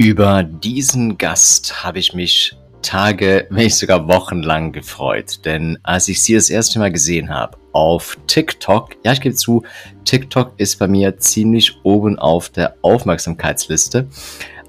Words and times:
Über 0.00 0.42
diesen 0.42 1.18
Gast 1.18 1.84
habe 1.84 1.98
ich 1.98 2.14
mich 2.14 2.56
Tage, 2.80 3.46
wenn 3.50 3.64
nicht 3.64 3.76
sogar 3.76 4.08
wochenlang 4.08 4.72
gefreut. 4.72 5.44
Denn 5.44 5.78
als 5.82 6.08
ich 6.08 6.22
sie 6.22 6.32
das 6.32 6.48
erste 6.48 6.78
Mal 6.78 6.90
gesehen 6.90 7.28
habe 7.28 7.58
auf 7.72 8.16
TikTok, 8.26 8.96
ja, 9.04 9.12
ich 9.12 9.20
gebe 9.20 9.34
zu, 9.34 9.62
TikTok 10.06 10.54
ist 10.56 10.78
bei 10.78 10.88
mir 10.88 11.18
ziemlich 11.18 11.76
oben 11.82 12.18
auf 12.18 12.48
der 12.48 12.76
Aufmerksamkeitsliste. 12.80 14.08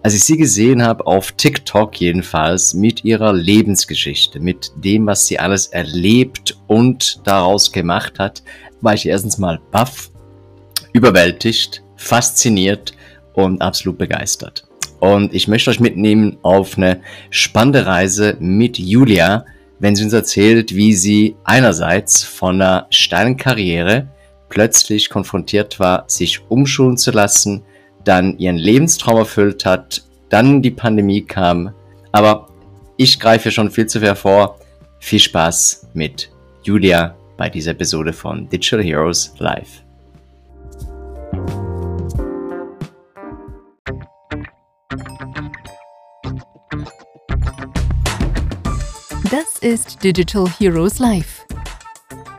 Als 0.03 0.15
ich 0.15 0.25
sie 0.25 0.35
gesehen 0.35 0.83
habe 0.83 1.07
auf 1.07 1.31
TikTok 1.31 1.95
jedenfalls 2.01 2.73
mit 2.73 3.05
ihrer 3.05 3.31
Lebensgeschichte, 3.31 4.41
mit 4.41 4.73
dem, 4.75 5.05
was 5.05 5.27
sie 5.27 5.39
alles 5.39 5.67
erlebt 5.67 6.57
und 6.67 7.21
daraus 7.23 7.71
gemacht 7.71 8.19
hat, 8.19 8.43
war 8.81 8.95
ich 8.95 9.05
erstens 9.05 9.37
mal 9.37 9.61
baff, 9.71 10.11
überwältigt, 10.91 11.83
fasziniert 11.95 12.91
und 13.33 13.61
absolut 13.61 13.97
begeistert. 13.97 14.65
Und 15.01 15.33
ich 15.33 15.47
möchte 15.47 15.71
euch 15.71 15.79
mitnehmen 15.79 16.37
auf 16.43 16.77
eine 16.77 17.01
spannende 17.31 17.87
Reise 17.87 18.37
mit 18.39 18.77
Julia, 18.77 19.45
wenn 19.79 19.95
sie 19.95 20.03
uns 20.03 20.13
erzählt, 20.13 20.75
wie 20.75 20.93
sie 20.93 21.35
einerseits 21.43 22.23
von 22.23 22.61
einer 22.61 22.85
steilen 22.91 23.35
Karriere 23.35 24.07
plötzlich 24.49 25.09
konfrontiert 25.09 25.79
war, 25.79 26.05
sich 26.07 26.41
umschulen 26.49 26.97
zu 26.97 27.09
lassen, 27.09 27.63
dann 28.03 28.37
ihren 28.37 28.57
Lebenstraum 28.57 29.17
erfüllt 29.17 29.65
hat, 29.65 30.03
dann 30.29 30.61
die 30.61 30.69
Pandemie 30.69 31.23
kam. 31.23 31.73
Aber 32.11 32.47
ich 32.95 33.19
greife 33.19 33.49
schon 33.49 33.71
viel 33.71 33.87
zu 33.87 33.99
viel 33.99 34.15
vor. 34.15 34.59
Viel 34.99 35.19
Spaß 35.19 35.87
mit 35.95 36.29
Julia 36.61 37.15
bei 37.37 37.49
dieser 37.49 37.71
Episode 37.71 38.13
von 38.13 38.47
Digital 38.49 38.83
Heroes 38.83 39.33
Live. 39.39 39.81
Das 49.31 49.57
ist 49.59 50.03
Digital 50.03 50.45
Heroes 50.45 50.99
Live. 50.99 51.47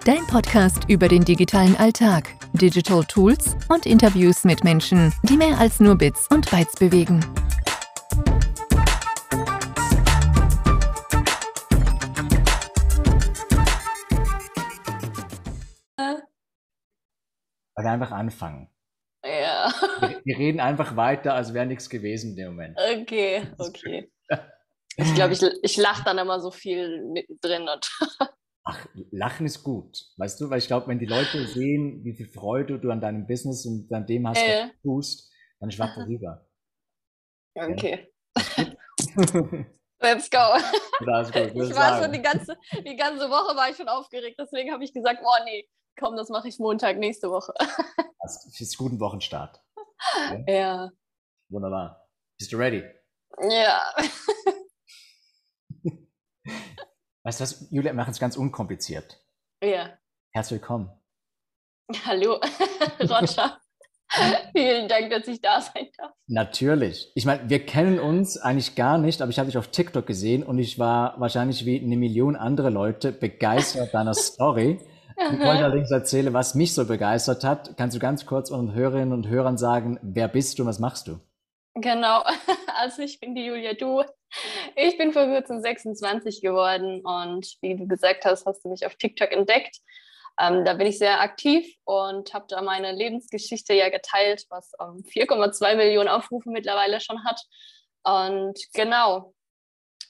Dein 0.05 0.27
Podcast 0.27 0.91
über 0.91 1.09
den 1.09 1.25
digitalen 1.25 1.75
Alltag, 1.77 2.35
Digital 2.53 3.03
Tools 3.03 3.57
und 3.71 3.87
Interviews 3.87 4.45
mit 4.45 4.63
Menschen, 4.63 5.11
die 5.23 5.39
mehr 5.39 5.57
als 5.59 5.81
nur 5.81 5.97
Bits 5.97 6.29
und 6.29 6.51
Bytes 6.51 6.75
bewegen. 6.75 7.25
Weil 17.75 17.85
wir 17.85 17.91
einfach 17.91 18.11
anfangen. 18.13 18.69
Ja. 19.25 19.73
Wir, 20.01 20.21
wir 20.25 20.37
reden 20.37 20.61
einfach 20.61 20.95
weiter, 20.95 21.33
als 21.33 21.55
wäre 21.55 21.65
nichts 21.65 21.89
gewesen 21.89 22.33
in 22.33 22.37
dem 22.37 22.49
Moment. 22.49 22.77
Okay, 22.77 23.47
okay. 23.57 24.11
Ich 24.97 25.15
glaube, 25.15 25.33
ich, 25.33 25.43
ich 25.63 25.77
lache 25.77 26.05
dann 26.05 26.19
immer 26.19 26.41
so 26.41 26.51
viel 26.51 27.05
mittendrin. 27.07 27.69
Und 27.69 27.91
Ach, 28.65 28.87
Lachen 29.11 29.47
ist 29.47 29.63
gut. 29.65 29.99
Weißt 30.19 30.41
du, 30.41 30.51
weil 30.51 30.59
ich 30.59 30.67
glaube, 30.67 30.87
wenn 30.89 30.99
die 30.99 31.07
Leute 31.07 31.47
sehen, 31.47 32.05
wie 32.05 32.15
viel 32.15 32.29
Freude 32.29 32.79
du 32.79 32.91
an 32.91 33.01
deinem 33.01 33.27
Business 33.27 33.67
und 33.67 33.93
an 33.93 34.07
dem 34.07 34.29
hast, 34.29 34.37
was 34.41 34.45
Äh. 34.49 34.69
du 34.83 34.91
tust, 34.91 35.33
dann 35.61 35.71
schwappt 35.71 35.97
rüber. 35.99 36.47
okay. 37.55 38.13
Let's 40.01 40.29
go. 40.31 40.39
Gut, 40.99 41.09
Ich 41.69 41.75
war 41.77 42.01
sagen. 42.01 42.03
schon 42.05 42.13
die 42.13 42.23
ganze, 42.23 42.57
die 42.85 42.97
ganze 42.97 43.31
Woche 43.31 43.57
war 43.57 43.71
ich 43.71 43.77
schon 43.77 43.89
aufgeregt, 43.89 44.37
deswegen 44.39 44.73
habe 44.73 44.83
ich 44.85 44.93
gesagt, 44.93 45.21
oh 45.23 45.45
nee, 45.45 45.69
komm, 45.99 46.17
das 46.17 46.29
mache 46.29 46.49
ich 46.49 46.59
Montag 46.59 46.99
nächste 46.99 47.31
Woche. 47.31 47.53
Das 48.21 48.61
ist 48.61 48.77
guten 48.77 48.99
Wochenstart. 49.01 49.61
Ja. 50.49 50.91
Wunderbar. 51.51 52.09
Bist 52.39 52.53
du 52.53 52.57
ready? 52.57 52.85
Ja. 53.49 53.95
Weißt 57.25 57.41
du 57.41 57.45
was, 57.45 57.67
Julia, 57.71 57.93
wir 57.93 57.97
machen 57.97 58.11
es 58.11 58.19
ganz 58.19 58.37
unkompliziert. 58.37 59.21
Ja. 59.63 59.91
Herzlich 60.33 60.61
willkommen. 60.61 60.91
Hallo, 62.07 62.41
Roger. 63.01 63.59
Vielen 64.55 64.89
Dank, 64.89 65.11
dass 65.11 65.27
ich 65.27 65.41
da 65.41 65.61
sein 65.61 65.89
darf. 65.97 66.13
Natürlich. 66.27 67.11
Ich 67.15 67.25
meine, 67.25 67.49
wir 67.49 67.65
kennen 67.65 67.99
uns 67.99 68.37
eigentlich 68.37 68.75
gar 68.75 68.99
nicht, 68.99 69.23
aber 69.23 69.31
ich 69.31 69.39
habe 69.39 69.47
dich 69.47 69.57
auf 69.57 69.69
TikTok 69.69 70.07
gesehen 70.07 70.43
und 70.43 70.59
ich 70.59 70.79
war 70.79 71.19
wahrscheinlich 71.19 71.65
wie 71.65 71.81
eine 71.81 71.97
Million 71.97 72.37
andere 72.37 72.69
Leute 72.71 73.13
begeistert 73.13 73.95
deiner 73.95 74.15
Story. 74.15 74.81
Bevor 75.17 75.55
ich 75.55 75.61
allerdings 75.61 75.91
erzähle, 75.91 76.33
was 76.33 76.55
mich 76.55 76.75
so 76.75 76.87
begeistert 76.87 77.45
hat, 77.45 77.77
kannst 77.77 77.95
du 77.97 78.01
ganz 78.01 78.27
kurz 78.27 78.51
unseren 78.51 78.75
Hörerinnen 78.75 79.13
und 79.13 79.29
Hörern 79.29 79.57
sagen, 79.57 79.99
wer 80.03 80.29
bist 80.29 80.59
du 80.59 80.63
und 80.63 80.69
was 80.69 80.79
machst 80.79 81.07
du? 81.09 81.21
Genau, 81.75 82.23
also 82.83 83.03
ich 83.03 83.21
bin 83.21 83.35
die 83.37 83.47
Julia 83.47 83.75
Du. 83.75 84.03
Ich 84.75 84.99
bin 84.99 85.13
vor 85.13 85.27
kurzem 85.27 85.61
26 85.61 86.41
geworden 86.41 87.01
und 87.05 87.57
wie 87.61 87.77
du 87.77 87.87
gesagt 87.87 88.25
hast, 88.25 88.45
hast 88.45 88.65
du 88.65 88.71
mich 88.71 88.85
auf 88.85 88.97
TikTok 88.97 89.31
entdeckt. 89.31 89.79
Ähm, 90.41 90.65
da 90.65 90.75
bin 90.75 90.89
ich 90.89 90.99
sehr 90.99 91.21
aktiv 91.21 91.65
und 91.85 92.35
habe 92.35 92.47
da 92.49 92.61
meine 92.61 92.91
Lebensgeschichte 92.91 93.75
ja 93.75 93.89
geteilt, 93.89 94.47
was 94.49 94.73
ähm, 94.81 95.05
4,2 95.05 95.77
Millionen 95.77 96.09
Aufrufe 96.09 96.51
mittlerweile 96.51 97.01
schon 97.01 97.23
hat. 97.25 97.41
Und 98.03 98.59
genau, 98.75 99.33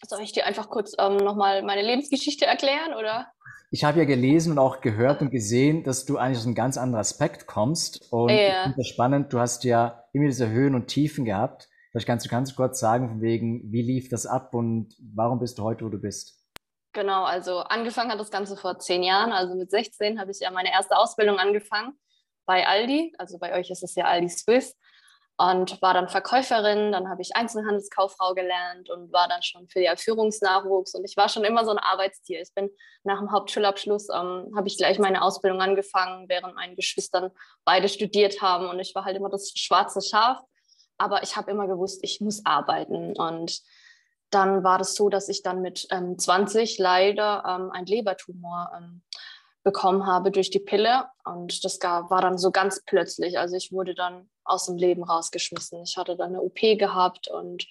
soll 0.09 0.22
ich 0.22 0.32
dir 0.32 0.47
einfach 0.47 0.71
kurz 0.71 0.94
ähm, 0.99 1.16
nochmal 1.16 1.62
meine 1.62 1.82
Lebensgeschichte 1.82 2.47
erklären 2.47 2.94
oder? 2.94 3.27
Ich 3.71 3.84
habe 3.84 3.99
ja 3.99 4.05
gelesen 4.06 4.53
und 4.53 4.59
auch 4.59 4.81
gehört 4.81 5.21
und 5.21 5.31
gesehen, 5.31 5.82
dass 5.82 6.06
du 6.06 6.16
eigentlich 6.16 6.38
aus 6.38 6.47
einem 6.47 6.55
ganz 6.55 6.78
anderen 6.78 7.00
Aspekt 7.00 7.47
kommst. 7.47 8.11
Und 8.11 8.31
Ja. 8.31 8.37
ich 8.37 8.62
finde 8.62 8.77
das 8.78 8.88
spannend, 8.88 9.32
du 9.32 9.41
hast 9.41 9.65
ja 9.65 10.05
immer 10.12 10.27
diese 10.27 10.49
Höhen 10.49 10.75
und 10.75 10.87
Tiefen 10.87 11.25
gehabt. 11.27 11.69
Vielleicht 11.93 12.07
kannst 12.07 12.25
du 12.25 12.31
ganz 12.31 12.57
kurz 12.57 12.81
sagen, 12.81 13.11
von 13.11 13.21
wegen, 13.21 13.71
wie 13.71 13.83
lief 13.83 14.09
das 14.09 14.25
ab 14.25 14.55
und 14.55 14.97
warum 14.99 15.39
bist 15.39 15.59
du 15.59 15.63
heute, 15.63 15.85
wo 15.85 15.91
du 15.91 15.99
bist? 15.99 16.43
Genau, 16.95 17.25
also 17.25 17.59
angefangen 17.59 18.11
hat 18.11 18.19
das 18.19 18.31
Ganze 18.31 18.57
vor 18.57 18.79
zehn 18.79 19.03
Jahren. 19.03 19.31
Also 19.31 19.55
mit 19.55 19.71
16 19.71 20.19
habe 20.19 20.31
ich 20.31 20.41
ja 20.41 20.51
meine 20.51 20.73
erste 20.73 20.97
Ausbildung 20.97 21.39
angefangen 21.39 21.93
bei 22.47 22.67
Aldi. 22.67 23.15
Also 23.19 23.39
bei 23.39 23.59
euch 23.59 23.71
ist 23.71 23.83
es 23.83 23.95
ja 23.95 24.07
Aldi 24.07 24.31
Swiss. 24.31 24.75
Und 25.37 25.81
war 25.83 25.93
dann 25.93 26.09
Verkäuferin. 26.09 26.93
Dann 26.93 27.11
habe 27.11 27.21
ich 27.21 27.37
Einzelhandelskauffrau 27.37 28.33
gelernt 28.33 28.89
und 28.89 29.13
war 29.13 29.29
dann 29.29 29.43
schon 29.43 29.69
für 29.69 29.81
den 29.81 29.97
Führungsnachwuchs. 29.97 30.95
Und 30.95 31.05
ich 31.05 31.17
war 31.19 31.29
schon 31.29 31.45
immer 31.45 31.65
so 31.67 31.73
ein 31.73 31.79
Arbeitstier. 31.79 32.41
Ich 32.41 32.55
bin 32.55 32.71
nach 33.05 33.19
dem 33.19 33.33
Hauptschulabschluss, 33.33 34.09
ähm, 34.09 34.51
habe 34.57 34.67
ich 34.67 34.79
gleich 34.79 34.99
meine 34.99 35.23
Ausbildung 35.23 35.61
angefangen, 35.61 36.29
während 36.29 36.55
meine 36.55 36.75
Geschwistern 36.75 37.33
beide 37.67 37.89
studiert 37.89 38.41
haben. 38.41 38.69
Und 38.69 38.79
ich 38.79 38.95
war 38.95 39.05
halt 39.05 39.17
immer 39.17 39.31
das 39.31 39.53
schwarze 39.55 40.01
Schaf. 40.01 40.39
Aber 41.03 41.25
ich 41.25 41.37
habe 41.37 41.51
immer 41.51 41.67
gewusst, 41.67 41.99
ich 42.03 42.21
muss 42.21 42.47
arbeiten. 42.47 43.17
Und 43.17 43.61
dann 44.31 44.63
war 44.63 44.79
das 44.79 44.95
so, 44.95 45.09
dass 45.09 45.29
ich 45.29 45.43
dann 45.43 45.61
mit 45.61 45.89
ähm, 45.91 46.17
20 46.17 46.79
leider 46.79 47.43
ähm, 47.45 47.73
einen 47.73 47.87
Lebertumor 47.87 48.71
ähm, 48.77 49.03
bekommen 49.65 50.07
habe 50.07 50.31
durch 50.31 50.51
die 50.51 50.61
Pille. 50.61 51.07
Und 51.25 51.65
das 51.65 51.81
gar, 51.81 52.09
war 52.09 52.21
dann 52.21 52.39
so 52.39 52.53
ganz 52.53 52.85
plötzlich. 52.87 53.37
Also 53.37 53.57
ich 53.57 53.73
wurde 53.73 53.97
dann 53.97 54.31
aus 54.45 54.67
dem 54.67 54.77
Leben 54.77 55.03
rausgeschmissen. 55.03 55.83
Ich 55.83 55.97
hatte 55.97 56.17
dann 56.17 56.29
eine 56.29 56.43
OP 56.43 56.61
gehabt 56.61 57.27
und 57.27 57.67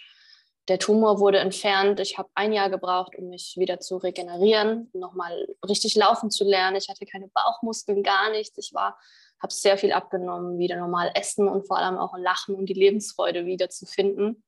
der 0.67 0.77
Tumor 0.77 1.19
wurde 1.19 1.39
entfernt. 1.39 2.01
Ich 2.01 2.17
habe 2.17 2.29
ein 2.35 2.51
Jahr 2.51 2.69
gebraucht, 2.69 3.15
um 3.17 3.29
mich 3.29 3.55
wieder 3.57 3.79
zu 3.79 3.95
regenerieren, 3.95 4.89
nochmal 4.93 5.47
richtig 5.67 5.95
laufen 5.95 6.29
zu 6.31 6.43
lernen. 6.43 6.75
Ich 6.75 6.89
hatte 6.89 7.05
keine 7.05 7.29
Bauchmuskeln, 7.29 8.03
gar 8.03 8.29
nichts. 8.31 8.57
Ich 8.57 8.73
war, 8.73 8.99
habe 9.41 9.53
sehr 9.53 9.77
viel 9.77 9.91
abgenommen, 9.91 10.59
wieder 10.59 10.77
normal 10.77 11.11
essen 11.15 11.47
und 11.47 11.65
vor 11.67 11.77
allem 11.77 11.97
auch 11.97 12.15
lachen 12.17 12.55
und 12.55 12.67
die 12.67 12.73
Lebensfreude 12.73 13.45
wieder 13.45 13.69
zu 13.69 13.85
finden. 13.85 14.43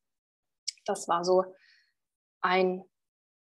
Das 0.86 1.08
war 1.08 1.26
so 1.26 1.46
ein, 2.42 2.84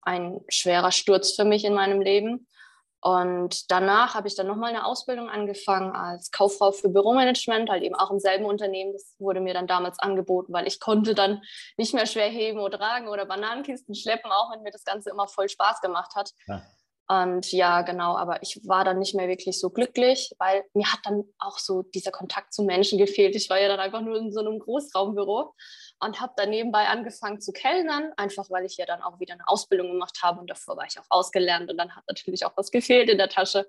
ein 0.01 0.41
schwerer 0.49 0.91
Sturz 0.91 1.33
für 1.33 1.45
mich 1.45 1.63
in 1.63 1.73
meinem 1.73 2.01
Leben. 2.01 2.47
Und 2.99 3.71
danach 3.71 4.15
habe 4.15 4.27
ich 4.27 4.35
dann 4.35 4.47
nochmal 4.47 4.71
eine 4.71 4.85
Ausbildung 4.85 5.29
angefangen 5.29 5.91
als 5.95 6.31
Kauffrau 6.31 6.71
für 6.71 6.89
Büromanagement, 6.89 7.69
halt 7.69 7.83
eben 7.83 7.95
auch 7.95 8.09
im 8.09 8.19
selben 8.19 8.45
Unternehmen. 8.45 8.91
Das 8.91 9.15
wurde 9.19 9.39
mir 9.39 9.53
dann 9.53 9.67
damals 9.67 9.99
angeboten, 9.99 10.51
weil 10.51 10.67
ich 10.67 10.79
konnte 10.79 11.13
dann 11.13 11.41
nicht 11.77 11.93
mehr 11.93 12.07
schwer 12.07 12.27
heben 12.27 12.59
oder 12.59 12.79
tragen 12.79 13.07
oder 13.07 13.25
Bananenkisten 13.25 13.93
schleppen, 13.93 14.31
auch 14.31 14.51
wenn 14.51 14.63
mir 14.63 14.71
das 14.71 14.83
Ganze 14.83 15.11
immer 15.11 15.27
voll 15.27 15.47
Spaß 15.47 15.79
gemacht 15.81 16.15
hat. 16.15 16.31
Ja. 16.47 16.63
Und 17.09 17.53
ja, 17.53 17.83
genau, 17.83 18.17
aber 18.17 18.43
ich 18.43 18.59
war 18.67 18.83
dann 18.83 18.99
nicht 18.99 19.15
mehr 19.15 19.29
wirklich 19.29 19.57
so 19.59 19.69
glücklich, 19.69 20.31
weil 20.39 20.65
mir 20.73 20.91
hat 20.91 20.99
dann 21.03 21.23
auch 21.39 21.57
so 21.57 21.83
dieser 21.83 22.11
Kontakt 22.11 22.53
zu 22.53 22.63
Menschen 22.63 22.97
gefehlt. 22.97 23.33
Ich 23.35 23.49
war 23.49 23.59
ja 23.59 23.69
dann 23.69 23.79
einfach 23.79 24.01
nur 24.01 24.17
in 24.17 24.31
so 24.33 24.41
einem 24.41 24.59
Großraumbüro 24.59 25.53
und 26.01 26.19
habe 26.19 26.33
dann 26.35 26.49
nebenbei 26.49 26.87
angefangen 26.87 27.39
zu 27.39 27.53
kellnern, 27.53 28.11
einfach 28.17 28.49
weil 28.49 28.65
ich 28.65 28.75
ja 28.75 28.85
dann 28.85 29.01
auch 29.01 29.21
wieder 29.21 29.33
eine 29.35 29.47
Ausbildung 29.47 29.91
gemacht 29.91 30.19
habe 30.21 30.41
und 30.41 30.49
davor 30.49 30.75
war 30.75 30.85
ich 30.85 30.99
auch 30.99 31.05
ausgelernt 31.09 31.71
und 31.71 31.77
dann 31.77 31.95
hat 31.95 32.03
natürlich 32.09 32.45
auch 32.45 32.57
was 32.57 32.71
gefehlt 32.71 33.09
in 33.09 33.17
der 33.17 33.29
Tasche. 33.29 33.67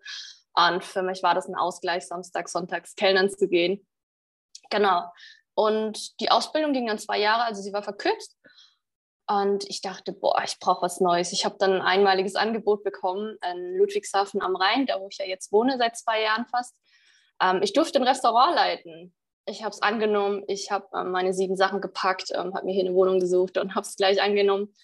Und 0.55 0.85
für 0.85 1.03
mich 1.03 1.23
war 1.23 1.37
das 1.37 1.47
ein 1.47 1.55
Ausgleich, 1.55 2.09
Samstag, 2.09 2.49
Sonntags 2.49 2.97
kellnern 2.97 3.31
zu 3.31 3.49
gehen. 3.49 3.87
Genau. 4.71 5.05
Und 5.55 6.21
die 6.21 6.31
Ausbildung 6.31 6.73
ging 6.73 6.87
dann 6.87 6.99
zwei 6.99 7.19
Jahre, 7.19 7.45
also 7.45 7.63
sie 7.63 7.73
war 7.73 7.83
verkürzt. 7.83 8.37
Und 9.31 9.69
ich 9.69 9.83
dachte, 9.83 10.13
boah, 10.13 10.43
ich 10.43 10.59
brauche 10.59 10.83
was 10.83 11.01
Neues. 11.01 11.33
Ich 11.33 11.45
habe 11.45 11.57
dann 11.59 11.75
ein 11.75 11.83
einmaliges 11.83 12.35
Angebot 12.35 12.83
bekommen 12.83 13.37
in 13.53 13.77
Ludwigshafen 13.77 14.41
am 14.41 14.57
Rhein, 14.57 14.87
da 14.87 14.99
wo 15.01 15.09
ich 15.11 15.19
ja 15.19 15.27
jetzt 15.27 15.53
wohne 15.53 15.77
seit 15.77 15.99
zwei 15.99 16.23
Jahren 16.23 16.47
fast. 16.47 16.75
Ähm, 17.41 17.61
ich 17.63 17.75
durfte 17.75 17.99
ein 17.99 18.09
Restaurant 18.09 18.55
leiten. 18.55 19.15
ich 19.45 19.63
habe 19.63 19.75
es 19.75 19.83
angenommen. 19.83 20.45
Ich 20.47 20.71
habe 20.71 20.87
ähm, 20.95 21.11
meine 21.11 21.35
sieben 21.35 21.57
Sachen 21.57 21.83
gepackt, 21.83 22.31
ähm, 22.35 22.55
habe 22.55 22.65
mir 22.65 22.73
hier 22.73 22.87
eine 22.87 22.95
Wohnung 22.95 23.21
gesucht 23.21 23.59
und 23.59 23.75
habe 23.75 23.87
es 23.87 23.97
gleich 23.97 24.23
angenommen. 24.23 24.75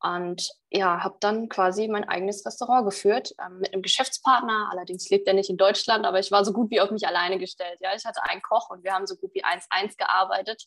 Und 0.00 0.50
ja, 0.70 1.04
habe 1.04 1.18
dann 1.20 1.48
quasi 1.48 1.86
mein 1.86 2.08
eigenes 2.08 2.44
Restaurant 2.44 2.86
geführt 2.86 3.34
ähm, 3.44 3.58
mit 3.60 3.72
einem 3.72 3.82
Geschäftspartner. 3.82 4.70
Allerdings 4.72 5.10
lebt 5.10 5.28
er 5.28 5.34
nicht 5.34 5.50
in 5.50 5.58
Deutschland, 5.58 6.06
aber 6.06 6.18
ich 6.18 6.32
war 6.32 6.44
so 6.46 6.52
gut 6.52 6.70
wie 6.70 6.80
auf 6.80 6.90
mich 6.90 7.06
alleine 7.06 7.38
gestellt. 7.38 7.78
Ja, 7.80 7.90
ich 7.94 8.04
hatte 8.06 8.22
einen 8.24 8.42
Koch 8.42 8.70
und 8.70 8.84
wir 8.84 8.94
haben 8.94 9.06
so 9.06 9.16
gut 9.16 9.32
wie 9.34 9.44
1-1 9.44 9.98
gearbeitet. 9.98 10.66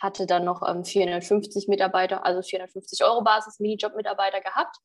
Hatte 0.00 0.26
dann 0.26 0.44
noch 0.44 0.62
ähm, 0.68 0.84
450 0.84 1.68
Mitarbeiter, 1.68 2.24
also 2.24 2.42
450 2.42 3.04
Euro 3.04 3.22
Basis 3.22 3.60
Minijob-Mitarbeiter 3.60 4.40
gehabt. 4.40 4.76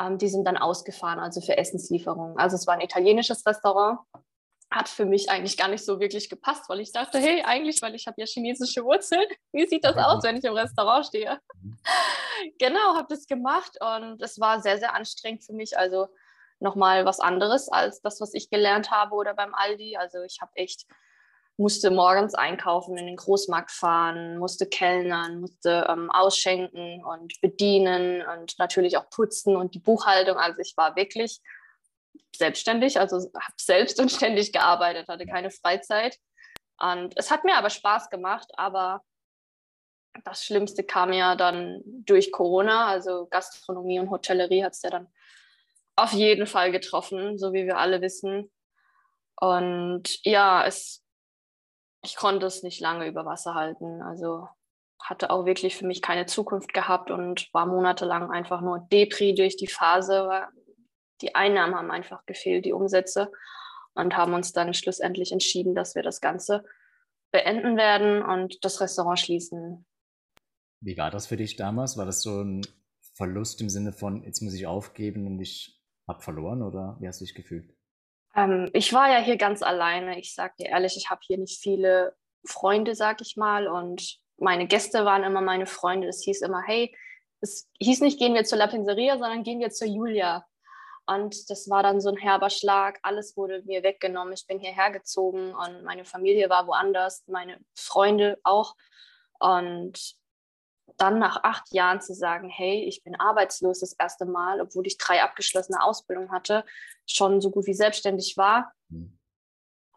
Ähm, 0.00 0.18
die 0.18 0.28
sind 0.28 0.44
dann 0.44 0.56
ausgefahren, 0.56 1.20
also 1.20 1.40
für 1.40 1.56
Essenslieferungen. 1.56 2.38
Also 2.38 2.56
es 2.56 2.66
war 2.66 2.74
ein 2.74 2.80
italienisches 2.80 3.46
Restaurant 3.46 4.00
hat 4.72 4.88
für 4.88 5.04
mich 5.04 5.30
eigentlich 5.30 5.56
gar 5.56 5.68
nicht 5.68 5.84
so 5.84 6.00
wirklich 6.00 6.28
gepasst, 6.28 6.68
weil 6.68 6.80
ich 6.80 6.92
dachte, 6.92 7.18
hey, 7.18 7.42
eigentlich, 7.42 7.82
weil 7.82 7.94
ich 7.94 8.06
habe 8.06 8.20
ja 8.20 8.26
chinesische 8.26 8.84
Wurzeln, 8.84 9.24
wie 9.52 9.66
sieht 9.66 9.84
das 9.84 9.96
aus, 9.96 10.22
wenn 10.24 10.36
ich 10.36 10.44
im 10.44 10.54
Restaurant 10.54 11.06
stehe? 11.06 11.38
Mhm. 11.60 11.76
genau, 12.58 12.96
habe 12.96 13.06
das 13.08 13.26
gemacht 13.26 13.76
und 13.80 14.20
es 14.22 14.40
war 14.40 14.60
sehr, 14.60 14.78
sehr 14.78 14.94
anstrengend 14.94 15.44
für 15.44 15.52
mich. 15.52 15.78
Also 15.78 16.08
nochmal 16.58 17.04
was 17.04 17.20
anderes 17.20 17.68
als 17.68 18.00
das, 18.00 18.20
was 18.20 18.34
ich 18.34 18.50
gelernt 18.50 18.90
habe 18.90 19.14
oder 19.14 19.34
beim 19.34 19.54
Aldi. 19.54 19.96
Also 19.96 20.22
ich 20.22 20.38
habe 20.40 20.52
echt, 20.54 20.86
musste 21.62 21.90
morgens 21.90 22.34
einkaufen, 22.34 22.98
in 22.98 23.06
den 23.06 23.16
Großmarkt 23.16 23.70
fahren, 23.70 24.38
musste 24.38 24.66
kellnern, 24.66 25.40
musste 25.40 25.86
ähm, 25.88 26.10
ausschenken 26.10 27.02
und 27.04 27.40
bedienen 27.40 28.22
und 28.26 28.58
natürlich 28.58 28.96
auch 28.96 29.08
putzen 29.08 29.56
und 29.56 29.74
die 29.74 29.78
Buchhaltung. 29.78 30.36
Also 30.36 30.60
ich 30.60 30.76
war 30.76 30.96
wirklich 30.96 31.40
selbstständig, 32.36 32.98
also 32.98 33.16
habe 33.16 33.54
selbst 33.56 34.00
und 34.00 34.10
ständig 34.10 34.52
gearbeitet, 34.52 35.08
hatte 35.08 35.26
keine 35.26 35.50
Freizeit. 35.50 36.18
Und 36.78 37.14
es 37.16 37.30
hat 37.30 37.44
mir 37.44 37.56
aber 37.56 37.70
Spaß 37.70 38.10
gemacht, 38.10 38.50
aber 38.56 39.02
das 40.24 40.44
Schlimmste 40.44 40.82
kam 40.82 41.12
ja 41.12 41.36
dann 41.36 41.80
durch 41.84 42.32
Corona, 42.32 42.88
also 42.88 43.26
Gastronomie 43.30 44.00
und 44.00 44.10
Hotellerie 44.10 44.64
hat 44.64 44.72
es 44.72 44.82
ja 44.82 44.90
dann 44.90 45.06
auf 45.94 46.12
jeden 46.12 46.46
Fall 46.46 46.72
getroffen, 46.72 47.38
so 47.38 47.52
wie 47.52 47.66
wir 47.66 47.78
alle 47.78 48.00
wissen. 48.00 48.50
Und 49.36 50.24
ja, 50.24 50.64
es, 50.66 51.01
ich 52.02 52.16
konnte 52.16 52.46
es 52.46 52.62
nicht 52.62 52.80
lange 52.80 53.06
über 53.06 53.24
Wasser 53.24 53.54
halten. 53.54 54.02
Also 54.02 54.48
hatte 55.00 55.30
auch 55.30 55.46
wirklich 55.46 55.76
für 55.76 55.86
mich 55.86 56.02
keine 56.02 56.26
Zukunft 56.26 56.72
gehabt 56.72 57.10
und 57.10 57.48
war 57.52 57.66
monatelang 57.66 58.30
einfach 58.30 58.60
nur 58.60 58.86
Depri 58.90 59.34
durch 59.34 59.56
die 59.56 59.66
Phase, 59.66 60.46
die 61.20 61.34
Einnahmen 61.34 61.74
haben 61.74 61.90
einfach 61.90 62.24
gefehlt, 62.26 62.64
die 62.64 62.72
Umsätze 62.72 63.30
und 63.94 64.16
haben 64.16 64.34
uns 64.34 64.52
dann 64.52 64.74
schlussendlich 64.74 65.32
entschieden, 65.32 65.74
dass 65.74 65.94
wir 65.94 66.02
das 66.02 66.20
Ganze 66.20 66.64
beenden 67.30 67.76
werden 67.76 68.22
und 68.22 68.64
das 68.64 68.80
Restaurant 68.80 69.18
schließen. 69.18 69.86
Wie 70.80 70.96
war 70.96 71.10
das 71.10 71.26
für 71.26 71.36
dich 71.36 71.56
damals? 71.56 71.96
War 71.96 72.06
das 72.06 72.22
so 72.22 72.42
ein 72.42 72.66
Verlust 73.14 73.60
im 73.60 73.68
Sinne 73.68 73.92
von, 73.92 74.24
jetzt 74.24 74.40
muss 74.40 74.54
ich 74.54 74.66
aufgeben 74.66 75.26
und 75.26 75.40
ich 75.40 75.80
habe 76.08 76.22
verloren 76.22 76.62
oder 76.62 76.96
wie 77.00 77.08
hast 77.08 77.20
du 77.20 77.24
dich 77.24 77.34
gefühlt? 77.34 77.72
Ähm, 78.34 78.70
ich 78.72 78.92
war 78.92 79.10
ja 79.10 79.18
hier 79.18 79.36
ganz 79.36 79.62
alleine. 79.62 80.18
Ich 80.18 80.34
sage 80.34 80.54
dir 80.58 80.66
ehrlich, 80.66 80.96
ich 80.96 81.10
habe 81.10 81.20
hier 81.24 81.38
nicht 81.38 81.60
viele 81.62 82.16
Freunde, 82.44 82.94
sag 82.94 83.20
ich 83.20 83.36
mal. 83.36 83.68
Und 83.68 84.18
meine 84.38 84.66
Gäste 84.66 85.04
waren 85.04 85.24
immer 85.24 85.40
meine 85.40 85.66
Freunde. 85.66 86.08
Es 86.08 86.22
hieß 86.22 86.42
immer, 86.42 86.62
hey, 86.62 86.94
es 87.40 87.68
hieß 87.80 88.00
nicht, 88.00 88.18
gehen 88.18 88.34
wir 88.34 88.44
zur 88.44 88.58
La 88.58 88.66
Pinzeria, 88.66 89.18
sondern 89.18 89.42
gehen 89.42 89.60
wir 89.60 89.70
zur 89.70 89.88
Julia. 89.88 90.46
Und 91.06 91.50
das 91.50 91.68
war 91.68 91.82
dann 91.82 92.00
so 92.00 92.10
ein 92.10 92.16
herber 92.16 92.50
Schlag. 92.50 93.00
Alles 93.02 93.36
wurde 93.36 93.62
mir 93.64 93.82
weggenommen. 93.82 94.32
Ich 94.32 94.46
bin 94.46 94.60
hierher 94.60 94.90
gezogen 94.90 95.54
und 95.54 95.82
meine 95.82 96.04
Familie 96.04 96.48
war 96.48 96.66
woanders, 96.66 97.24
meine 97.26 97.58
Freunde 97.74 98.38
auch. 98.44 98.76
Und 99.40 100.14
dann 100.96 101.18
nach 101.18 101.42
acht 101.42 101.72
Jahren 101.72 102.00
zu 102.00 102.14
sagen, 102.14 102.48
hey, 102.48 102.84
ich 102.84 103.02
bin 103.02 103.14
arbeitslos 103.14 103.80
das 103.80 103.94
erste 103.94 104.26
Mal, 104.26 104.60
obwohl 104.60 104.86
ich 104.86 104.98
drei 104.98 105.22
abgeschlossene 105.22 105.82
Ausbildungen 105.82 106.30
hatte, 106.30 106.64
schon 107.06 107.40
so 107.40 107.50
gut 107.50 107.66
wie 107.66 107.74
selbstständig 107.74 108.36
war. 108.36 108.72
Mhm. 108.88 109.18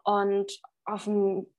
Und 0.04 0.60
auf 0.84 1.04
dem, 1.04 1.52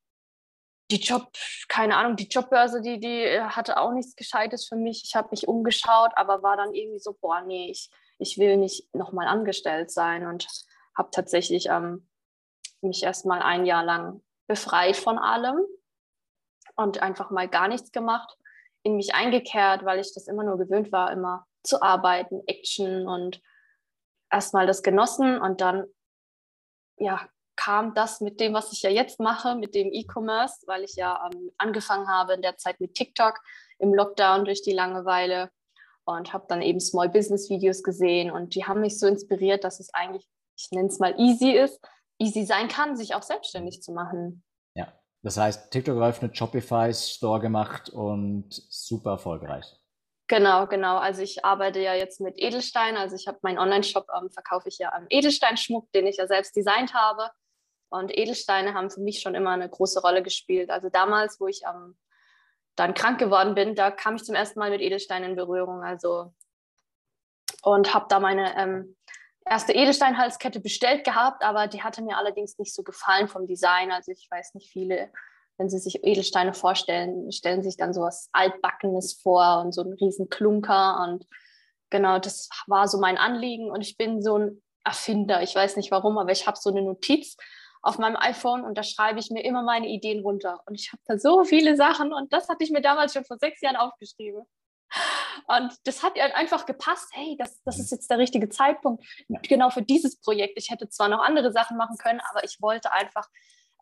die 0.90 1.02
Job, 1.02 1.30
keine 1.68 1.98
Ahnung, 1.98 2.16
die 2.16 2.28
Jobbörse, 2.28 2.82
die, 2.82 3.00
die 3.00 3.42
hatte 3.42 3.78
auch 3.78 3.92
nichts 3.92 4.16
Gescheites 4.16 4.68
für 4.68 4.78
mich. 4.78 5.04
Ich 5.04 5.16
habe 5.16 5.30
mich 5.32 5.48
umgeschaut, 5.48 6.12
aber 6.16 6.44
war 6.44 6.58
dann 6.58 6.74
irgendwie 6.74 7.00
so, 7.00 7.14
boah, 7.20 7.42
nee, 7.42 7.70
ich, 7.70 7.90
ich 8.20 8.38
will 8.38 8.58
nicht 8.58 8.94
nochmal 8.96 9.28
angestellt 9.28 9.92
sein 9.92 10.26
und 10.26 10.48
habe 10.98 11.10
tatsächlich 11.12 11.68
ähm, 11.68 12.10
mich 12.82 13.04
erstmal 13.04 13.42
ein 13.42 13.66
Jahr 13.66 13.84
lang 13.84 14.24
befreit 14.48 14.96
von 14.96 15.18
allem 15.18 15.60
und 16.76 17.02
einfach 17.02 17.32
mal 17.32 17.48
gar 17.48 17.68
nichts 17.68 17.92
gemacht, 17.92 18.38
in 18.88 18.96
mich 18.96 19.14
eingekehrt, 19.14 19.84
weil 19.84 20.00
ich 20.00 20.14
das 20.14 20.28
immer 20.28 20.44
nur 20.44 20.58
gewöhnt 20.58 20.94
war, 20.94 21.12
immer 21.12 21.46
zu 21.62 21.82
arbeiten, 21.82 22.42
Action 22.48 23.06
und 23.06 23.42
erstmal 24.32 24.66
das 24.66 24.82
genossen 24.82 25.40
und 25.40 25.60
dann 25.60 25.86
ja, 26.98 27.28
kam 27.58 27.94
das 27.94 28.22
mit 28.22 28.40
dem, 28.40 28.54
was 28.54 28.72
ich 28.72 28.82
ja 28.82 28.90
jetzt 28.90 29.20
mache, 29.20 29.56
mit 29.56 29.76
dem 29.76 29.92
E-Commerce, 29.92 30.66
weil 30.68 30.86
ich 30.86 30.96
ja 30.96 31.30
ähm, 31.34 31.52
angefangen 31.58 32.08
habe 32.08 32.34
in 32.34 32.42
der 32.42 32.56
Zeit 32.56 32.80
mit 32.80 32.94
TikTok 32.94 33.42
im 33.78 33.94
Lockdown 33.94 34.46
durch 34.46 34.62
die 34.62 34.72
Langeweile 34.72 35.52
und 36.06 36.32
habe 36.32 36.46
dann 36.48 36.62
eben 36.62 36.80
Small 36.80 37.10
Business 37.10 37.50
Videos 37.50 37.84
gesehen 37.84 38.32
und 38.32 38.56
die 38.56 38.66
haben 38.66 38.80
mich 38.80 38.98
so 38.98 39.06
inspiriert, 39.06 39.66
dass 39.66 39.82
es 39.82 39.94
eigentlich, 39.94 40.26
ich 40.56 40.72
nenne 40.72 40.88
es 40.88 41.00
mal 41.00 41.20
easy 41.20 41.52
ist, 41.52 41.82
easy 42.20 42.46
sein 42.46 42.70
kann, 42.70 42.96
sich 42.96 43.16
auch 43.16 43.24
selbstständig 43.24 43.82
zu 43.82 43.92
machen. 43.92 44.44
Das 45.28 45.36
heißt, 45.36 45.72
TikTok 45.72 45.98
eröffnet, 45.98 46.38
Shopify 46.38 46.94
Store 46.94 47.42
gemacht 47.42 47.90
und 47.90 48.48
super 48.50 49.12
erfolgreich. 49.12 49.66
Genau, 50.28 50.68
genau. 50.68 51.00
Also 51.00 51.22
ich 51.22 51.44
arbeite 51.44 51.82
ja 51.82 51.94
jetzt 51.96 52.22
mit 52.22 52.40
Edelstein. 52.40 52.96
Also 52.96 53.18
ich 53.18 53.28
habe 53.28 53.38
meinen 53.42 53.60
Online-Shop, 53.60 54.08
ähm, 54.18 54.30
verkaufe 54.30 54.70
ich 54.70 54.78
ja 54.78 54.94
am 54.94 55.06
Edelsteinschmuck, 55.10 55.92
den 55.92 56.08
ich 56.08 56.16
ja 56.16 56.28
selbst 56.28 56.56
designt 56.56 56.94
habe. 56.94 57.30
Und 57.90 58.18
Edelsteine 58.18 58.74
haben 58.74 58.90
für 58.90 59.02
mich 59.02 59.20
schon 59.20 59.36
immer 59.36 59.50
eine 59.52 59.68
große 59.68 60.00
Rolle 60.00 60.24
gespielt. 60.24 60.70
Also 60.70 60.88
damals, 60.88 61.42
wo 61.42 61.48
ich 61.48 61.68
am 61.68 61.98
dann 62.78 62.94
krank 62.94 63.20
geworden 63.20 63.54
bin, 63.54 63.76
da 63.76 63.92
kam 63.92 64.16
ich 64.16 64.24
zum 64.24 64.36
ersten 64.36 64.60
Mal 64.60 64.70
mit 64.70 64.80
Edelsteinen 64.80 65.32
in 65.32 65.36
Berührung. 65.36 65.84
Also 65.84 66.34
und 67.64 67.94
habe 67.94 68.06
da 68.08 68.22
meine 68.22 68.58
ähm, 68.58 68.96
erste 69.50 69.74
Edelsteinhalskette 69.74 70.60
bestellt 70.60 71.04
gehabt, 71.04 71.44
aber 71.44 71.68
die 71.68 71.84
hatte 71.84 72.02
mir 72.02 72.18
allerdings 72.18 72.58
nicht 72.58 72.74
so 72.74 72.84
gefallen 72.84 73.28
vom 73.28 73.48
Design. 73.48 73.92
Also 73.92 74.12
ich 74.12 74.28
weiß 74.30 74.54
nicht 74.54 74.72
viele, 74.72 75.12
wenn 75.58 75.70
sie 75.70 75.80
sich 75.80 76.04
Edelsteine 76.04 76.54
vorstellen, 76.54 77.32
stellen 77.32 77.64
sich 77.64 77.78
dann 77.78 77.94
so 77.94 78.02
was 78.02 78.30
altbackenes 78.32 79.20
vor 79.22 79.62
und 79.62 79.74
so 79.74 79.82
einen 79.82 79.94
riesen 79.94 80.30
Klunker 80.30 81.04
und 81.08 81.26
genau, 81.90 82.20
das 82.20 82.50
war 82.68 82.88
so 82.88 83.00
mein 83.00 83.18
Anliegen 83.18 83.72
und 83.72 83.82
ich 83.82 83.98
bin 83.98 84.22
so 84.22 84.38
ein 84.38 84.62
Erfinder. 84.84 85.42
Ich 85.42 85.56
weiß 85.56 85.76
nicht 85.76 85.92
warum, 85.92 86.18
aber 86.18 86.32
ich 86.32 86.48
habe 86.48 86.58
so 86.60 86.70
eine 86.70 86.82
Notiz 86.82 87.36
auf 87.82 87.98
meinem 87.98 88.16
iPhone 88.18 88.64
und 88.64 88.78
da 88.78 88.84
schreibe 88.84 89.20
ich 89.20 89.30
mir 89.30 89.44
immer 89.44 89.64
meine 89.64 89.88
Ideen 89.88 90.22
runter. 90.22 90.62
Und 90.66 90.76
ich 90.76 90.92
habe 90.92 91.02
da 91.06 91.18
so 91.18 91.44
viele 91.44 91.76
Sachen 91.76 92.14
und 92.14 92.34
das 92.34 92.50
hatte 92.50 92.64
ich 92.64 92.72
mir 92.72 92.82
damals 92.82 93.14
schon 93.14 93.26
vor 93.26 93.38
sechs 93.38 93.62
Jahren 93.62 93.76
aufgeschrieben. 93.76 94.44
Und 95.48 95.74
das 95.86 96.04
hat 96.04 96.20
einfach 96.20 96.66
gepasst. 96.66 97.10
Hey, 97.14 97.36
das, 97.38 97.62
das 97.64 97.80
ist 97.80 97.92
jetzt 97.92 98.10
der 98.10 98.18
richtige 98.18 98.50
Zeitpunkt, 98.50 99.04
genau 99.48 99.70
für 99.70 99.82
dieses 99.82 100.20
Projekt. 100.20 100.58
Ich 100.58 100.70
hätte 100.70 100.90
zwar 100.90 101.10
noch 101.10 101.20
andere 101.20 101.52
Sachen 101.52 101.78
machen 101.78 101.98
können, 101.98 102.22
aber 102.32 102.44
ich 102.44 102.62
wollte 102.62 102.92
einfach 102.92 103.28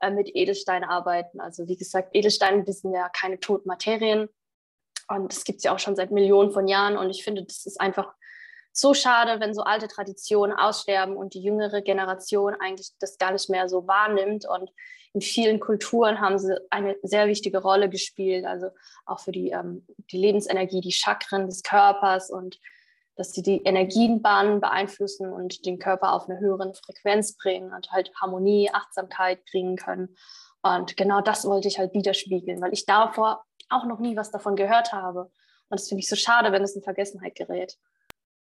äh, 0.01 0.11
mit 0.11 0.29
Edelsteinen 0.35 0.89
arbeiten. 0.89 1.39
Also 1.39 1.67
wie 1.67 1.77
gesagt, 1.77 2.09
Edelsteine, 2.13 2.63
die 2.63 2.73
sind 2.73 2.93
ja 2.93 3.09
keine 3.09 3.39
toten 3.39 3.67
Materien. 3.67 4.27
Und 5.07 5.31
das 5.31 5.43
gibt 5.43 5.57
es 5.57 5.63
ja 5.63 5.73
auch 5.73 5.79
schon 5.79 5.95
seit 5.95 6.11
Millionen 6.11 6.51
von 6.51 6.67
Jahren. 6.67 6.97
Und 6.97 7.09
ich 7.09 7.23
finde, 7.23 7.43
das 7.43 7.65
ist 7.65 7.79
einfach 7.79 8.13
so 8.77 8.93
schade, 8.93 9.39
wenn 9.39 9.53
so 9.53 9.61
alte 9.61 9.87
Traditionen 9.87 10.55
aussterben 10.55 11.15
und 11.15 11.33
die 11.33 11.41
jüngere 11.41 11.81
Generation 11.81 12.55
eigentlich 12.59 12.91
das 12.99 13.17
gar 13.17 13.31
nicht 13.31 13.49
mehr 13.49 13.69
so 13.69 13.87
wahrnimmt. 13.87 14.45
Und 14.47 14.69
in 15.13 15.21
vielen 15.21 15.61
Kulturen 15.61 16.19
haben 16.19 16.37
sie 16.37 16.59
eine 16.69 16.97
sehr 17.01 17.27
wichtige 17.27 17.59
Rolle 17.59 17.89
gespielt, 17.89 18.45
also 18.45 18.67
auch 19.05 19.21
für 19.21 19.31
die, 19.31 19.51
ähm, 19.51 19.87
die 20.11 20.17
Lebensenergie, 20.17 20.81
die 20.81 20.91
Chakren 20.91 21.47
des 21.47 21.63
Körpers 21.63 22.29
und 22.29 22.59
dass 23.15 23.31
sie 23.31 23.41
die 23.41 23.61
Energienbahnen 23.63 24.59
beeinflussen 24.59 25.31
und 25.31 25.65
den 25.65 25.79
Körper 25.79 26.11
auf 26.11 26.27
eine 26.27 26.41
höhere 26.41 26.73
Frequenz 26.73 27.37
bringen 27.37 27.73
und 27.73 27.93
halt 27.93 28.11
Harmonie, 28.19 28.69
Achtsamkeit 28.73 29.39
bringen 29.45 29.77
können. 29.77 30.17
Und 30.61 30.97
genau 30.97 31.21
das 31.21 31.45
wollte 31.45 31.69
ich 31.69 31.79
halt 31.79 31.93
widerspiegeln, 31.93 32.59
weil 32.59 32.73
ich 32.73 32.85
davor 32.85 33.45
auch 33.69 33.85
noch 33.85 33.99
nie 33.99 34.17
was 34.17 34.31
davon 34.31 34.57
gehört 34.57 34.91
habe. 34.91 35.31
Und 35.69 35.79
das 35.79 35.87
finde 35.87 36.01
ich 36.01 36.09
so 36.09 36.17
schade, 36.17 36.51
wenn 36.51 36.61
es 36.61 36.75
in 36.75 36.83
Vergessenheit 36.83 37.35
gerät. 37.35 37.77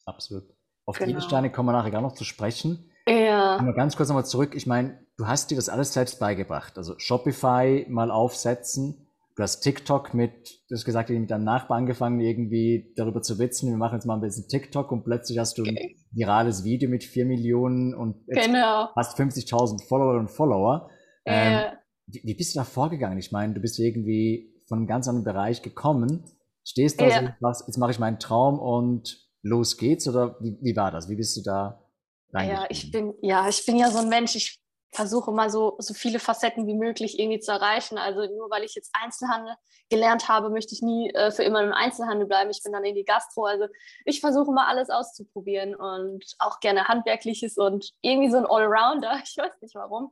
Absolut. 0.05 0.43
Auf 0.85 0.97
genau. 0.97 1.07
die 1.07 1.11
Edelsteine 1.13 1.51
kommen 1.51 1.69
wir 1.69 1.73
nachher 1.73 1.91
gar 1.91 2.01
noch 2.01 2.13
zu 2.13 2.23
sprechen. 2.23 2.89
Ja. 3.07 3.57
Aber 3.57 3.73
ganz 3.73 3.95
kurz 3.95 4.09
nochmal 4.09 4.25
zurück. 4.25 4.53
Ich 4.55 4.67
meine, 4.67 4.99
du 5.17 5.27
hast 5.27 5.51
dir 5.51 5.55
das 5.55 5.69
alles 5.69 5.93
selbst 5.93 6.19
beigebracht. 6.19 6.77
Also 6.77 6.97
Shopify 6.97 7.85
mal 7.89 8.11
aufsetzen. 8.11 9.07
Du 9.35 9.41
hast 9.41 9.61
TikTok 9.61 10.13
mit, 10.13 10.59
du 10.69 10.75
hast 10.75 10.85
gesagt, 10.85 11.09
mit 11.09 11.31
deinem 11.31 11.43
Nachbar 11.43 11.77
angefangen, 11.77 12.19
irgendwie 12.19 12.93
darüber 12.95 13.21
zu 13.23 13.39
witzen. 13.39 13.69
Wir 13.69 13.77
machen 13.77 13.95
jetzt 13.95 14.05
mal 14.05 14.13
ein 14.13 14.21
bisschen 14.21 14.47
TikTok 14.47 14.91
und 14.91 15.03
plötzlich 15.03 15.39
hast 15.39 15.57
du 15.57 15.63
ein 15.63 15.75
virales 16.11 16.63
Video 16.63 16.87
mit 16.87 17.03
vier 17.03 17.25
Millionen 17.25 17.95
und 17.95 18.27
genau. 18.27 18.89
hast 18.95 19.17
50.000 19.19 19.87
Follower 19.87 20.19
und 20.19 20.29
Follower. 20.29 20.89
Ähm, 21.25 21.71
wie, 22.05 22.21
wie 22.23 22.35
bist 22.35 22.53
du 22.53 22.59
da 22.59 22.63
vorgegangen? 22.63 23.17
Ich 23.17 23.31
meine, 23.31 23.55
du 23.55 23.59
bist 23.59 23.79
irgendwie 23.79 24.53
von 24.67 24.79
einem 24.79 24.87
ganz 24.87 25.07
anderen 25.07 25.25
Bereich 25.25 25.63
gekommen, 25.63 26.25
stehst 26.63 27.01
da 27.01 27.07
ja. 27.07 27.35
so, 27.39 27.47
jetzt 27.65 27.77
mache 27.77 27.91
ich 27.91 27.99
meinen 27.99 28.19
Traum 28.19 28.59
und 28.59 29.17
los 29.43 29.77
geht's 29.77 30.07
oder 30.07 30.35
wie, 30.39 30.57
wie 30.61 30.75
war 30.75 30.89
das? 30.89 31.07
Wie 31.07 31.15
bist 31.15 31.37
du 31.37 31.41
da 31.41 31.79
ja, 32.41 32.65
ich 32.69 32.91
bin, 32.91 33.13
ja, 33.21 33.47
ich 33.47 33.65
bin 33.65 33.75
ja 33.75 33.91
so 33.91 33.99
ein 33.99 34.09
Mensch, 34.09 34.35
ich 34.35 34.59
versuche 34.91 35.31
mal 35.31 35.49
so, 35.49 35.75
so 35.79 35.93
viele 35.93 36.19
Facetten 36.19 36.67
wie 36.67 36.75
möglich 36.75 37.19
irgendwie 37.19 37.39
zu 37.39 37.51
erreichen. 37.51 37.97
Also 37.97 38.21
nur 38.21 38.49
weil 38.49 38.63
ich 38.63 38.75
jetzt 38.75 38.91
Einzelhandel 38.93 39.55
gelernt 39.89 40.29
habe, 40.29 40.49
möchte 40.49 40.73
ich 40.73 40.81
nie 40.81 41.09
äh, 41.11 41.31
für 41.31 41.43
immer 41.43 41.63
im 41.63 41.73
Einzelhandel 41.73 42.27
bleiben. 42.27 42.49
Ich 42.51 42.63
bin 42.63 42.73
dann 42.73 42.83
in 42.83 42.95
die 42.95 43.03
Gastro. 43.03 43.45
Also 43.45 43.67
ich 44.05 44.19
versuche 44.19 44.51
mal 44.51 44.67
alles 44.67 44.89
auszuprobieren 44.89 45.75
und 45.75 46.23
auch 46.39 46.59
gerne 46.59 46.87
Handwerkliches 46.87 47.57
und 47.57 47.91
irgendwie 48.01 48.31
so 48.31 48.37
ein 48.37 48.45
Allrounder. 48.45 49.19
Ich 49.23 49.37
weiß 49.37 49.61
nicht 49.61 49.75
warum. 49.75 50.11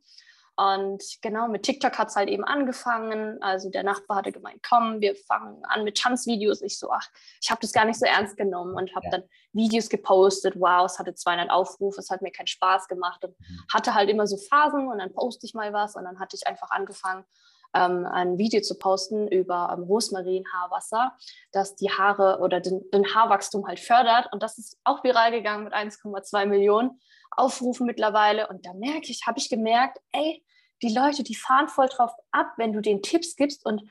Und 0.57 1.03
genau, 1.21 1.47
mit 1.47 1.63
TikTok 1.63 1.97
hat 1.97 2.09
es 2.09 2.15
halt 2.15 2.29
eben 2.29 2.43
angefangen. 2.43 3.41
Also 3.41 3.69
der 3.69 3.83
Nachbar 3.83 4.17
hatte 4.17 4.31
gemeint, 4.31 4.61
komm, 4.67 4.99
wir 5.01 5.15
fangen 5.15 5.63
an 5.65 5.83
mit 5.83 5.97
Tanzvideos. 5.97 6.61
Ich 6.61 6.77
so, 6.77 6.91
ach, 6.91 7.07
ich 7.41 7.49
habe 7.49 7.61
das 7.61 7.71
gar 7.71 7.85
nicht 7.85 7.97
so 7.97 8.05
ernst 8.05 8.37
genommen 8.37 8.75
und 8.75 8.93
habe 8.95 9.05
ja. 9.05 9.11
dann 9.11 9.23
Videos 9.53 9.89
gepostet. 9.89 10.55
Wow, 10.57 10.85
es 10.85 10.99
hatte 10.99 11.15
200 11.15 11.49
Aufrufe, 11.49 11.99
es 11.99 12.09
hat 12.09 12.21
mir 12.21 12.31
keinen 12.31 12.47
Spaß 12.47 12.87
gemacht 12.87 13.23
und 13.23 13.39
mhm. 13.39 13.59
hatte 13.73 13.93
halt 13.93 14.09
immer 14.09 14.27
so 14.27 14.37
Phasen 14.37 14.87
und 14.87 14.99
dann 14.99 15.13
poste 15.13 15.45
ich 15.45 15.53
mal 15.53 15.73
was 15.73 15.95
und 15.95 16.03
dann 16.03 16.19
hatte 16.19 16.35
ich 16.35 16.45
einfach 16.45 16.69
angefangen, 16.71 17.25
ähm, 17.73 18.05
ein 18.05 18.37
Video 18.37 18.61
zu 18.61 18.77
posten 18.77 19.27
über 19.27 19.73
ähm, 19.73 19.83
Rosmarin-Haarwasser, 19.83 21.13
das 21.51 21.75
die 21.75 21.89
Haare 21.89 22.39
oder 22.41 22.59
den, 22.59 22.83
den 22.91 23.15
Haarwachstum 23.15 23.67
halt 23.67 23.79
fördert. 23.79 24.31
Und 24.31 24.43
das 24.43 24.57
ist 24.57 24.77
auch 24.83 25.03
viral 25.03 25.31
gegangen 25.31 25.63
mit 25.63 25.73
1,2 25.73 26.45
Millionen. 26.45 26.99
Aufrufen 27.31 27.85
mittlerweile. 27.85 28.47
Und 28.47 28.65
da 28.65 28.73
merke 28.73 29.09
ich, 29.11 29.25
habe 29.25 29.39
ich 29.39 29.49
gemerkt, 29.49 29.99
ey, 30.11 30.43
die 30.81 30.93
Leute, 30.93 31.23
die 31.23 31.35
fahren 31.35 31.67
voll 31.67 31.87
drauf 31.87 32.11
ab, 32.31 32.53
wenn 32.57 32.73
du 32.73 32.81
den 32.81 33.01
Tipps 33.01 33.35
gibst. 33.35 33.65
Und 33.65 33.83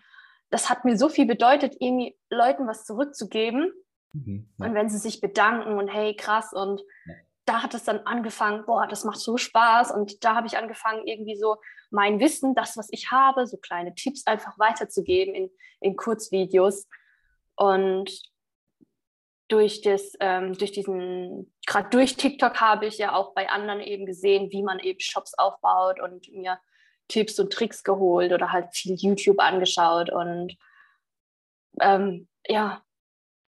das 0.50 0.68
hat 0.68 0.84
mir 0.84 0.96
so 0.96 1.08
viel 1.08 1.26
bedeutet, 1.26 1.76
irgendwie 1.78 2.18
Leuten 2.28 2.66
was 2.66 2.84
zurückzugeben. 2.84 3.72
Mhm, 4.12 4.48
ja. 4.58 4.66
Und 4.66 4.74
wenn 4.74 4.88
sie 4.88 4.98
sich 4.98 5.20
bedanken 5.20 5.78
und 5.78 5.88
hey, 5.88 6.14
krass. 6.16 6.52
Und 6.52 6.80
ja. 7.06 7.14
da 7.44 7.62
hat 7.62 7.74
es 7.74 7.84
dann 7.84 8.00
angefangen, 8.00 8.64
boah, 8.66 8.86
das 8.86 9.04
macht 9.04 9.20
so 9.20 9.36
Spaß. 9.36 9.92
Und 9.92 10.24
da 10.24 10.34
habe 10.34 10.46
ich 10.46 10.58
angefangen, 10.58 11.06
irgendwie 11.06 11.36
so 11.36 11.56
mein 11.90 12.20
Wissen, 12.20 12.54
das, 12.54 12.76
was 12.76 12.88
ich 12.90 13.10
habe, 13.10 13.46
so 13.46 13.56
kleine 13.56 13.94
Tipps 13.94 14.26
einfach 14.26 14.58
weiterzugeben 14.58 15.34
in, 15.34 15.50
in 15.80 15.96
Kurzvideos. 15.96 16.88
Und 17.56 18.10
durch, 19.50 19.82
das, 19.82 20.12
ähm, 20.20 20.56
durch 20.56 20.72
diesen, 20.72 21.52
gerade 21.66 21.90
durch 21.90 22.16
TikTok 22.16 22.60
habe 22.60 22.86
ich 22.86 22.98
ja 22.98 23.14
auch 23.14 23.34
bei 23.34 23.48
anderen 23.48 23.80
eben 23.80 24.06
gesehen, 24.06 24.50
wie 24.52 24.62
man 24.62 24.78
eben 24.78 25.00
Shops 25.00 25.34
aufbaut 25.36 26.00
und 26.00 26.30
mir 26.32 26.58
Tipps 27.08 27.38
und 27.40 27.52
Tricks 27.52 27.82
geholt 27.82 28.32
oder 28.32 28.52
halt 28.52 28.74
viel 28.74 28.94
YouTube 28.94 29.40
angeschaut 29.40 30.10
und 30.10 30.56
ähm, 31.80 32.28
ja, 32.46 32.82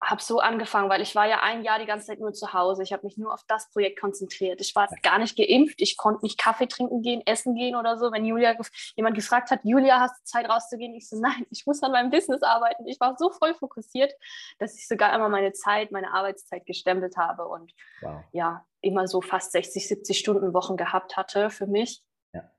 habe 0.09 0.21
so 0.21 0.39
angefangen, 0.39 0.89
weil 0.89 1.01
ich 1.01 1.15
war 1.15 1.27
ja 1.27 1.41
ein 1.41 1.63
Jahr 1.63 1.79
die 1.79 1.85
ganze 1.85 2.07
Zeit 2.07 2.19
nur 2.19 2.31
zu 2.31 2.53
Hause. 2.53 2.81
Ich 2.81 2.93
habe 2.93 3.05
mich 3.05 3.17
nur 3.17 3.33
auf 3.33 3.43
das 3.47 3.69
Projekt 3.69 3.99
konzentriert. 3.99 4.61
Ich 4.61 4.73
war 4.73 4.87
gar 5.03 5.19
nicht 5.19 5.35
geimpft. 5.35 5.81
Ich 5.81 5.97
konnte 5.97 6.23
nicht 6.23 6.37
Kaffee 6.37 6.67
trinken 6.67 7.01
gehen, 7.01 7.21
essen 7.25 7.55
gehen 7.55 7.75
oder 7.75 7.97
so. 7.97 8.11
Wenn 8.11 8.23
Julia 8.23 8.55
jemand 8.95 9.15
gefragt 9.15 9.51
hat, 9.51 9.59
Julia, 9.63 9.99
hast 9.99 10.19
du 10.19 10.23
Zeit 10.23 10.49
rauszugehen? 10.49 10.95
Ich 10.95 11.09
so, 11.09 11.19
nein, 11.19 11.45
ich 11.51 11.65
muss 11.65 11.83
an 11.83 11.91
meinem 11.91 12.09
Business 12.09 12.41
arbeiten. 12.41 12.87
Ich 12.87 12.99
war 13.01 13.15
so 13.17 13.29
voll 13.31 13.53
fokussiert, 13.53 14.13
dass 14.59 14.77
ich 14.77 14.87
sogar 14.87 15.13
immer 15.13 15.27
meine 15.27 15.51
Zeit, 15.51 15.91
meine 15.91 16.13
Arbeitszeit 16.13 16.65
gestempelt 16.65 17.17
habe 17.17 17.45
und 17.47 17.73
wow. 18.01 18.23
ja, 18.31 18.65
immer 18.79 19.07
so 19.07 19.21
fast 19.21 19.51
60, 19.51 19.89
70 19.89 20.17
Stunden 20.17 20.53
Wochen 20.53 20.77
gehabt 20.77 21.17
hatte 21.17 21.49
für 21.49 21.67
mich. 21.67 22.01
Ja. 22.33 22.49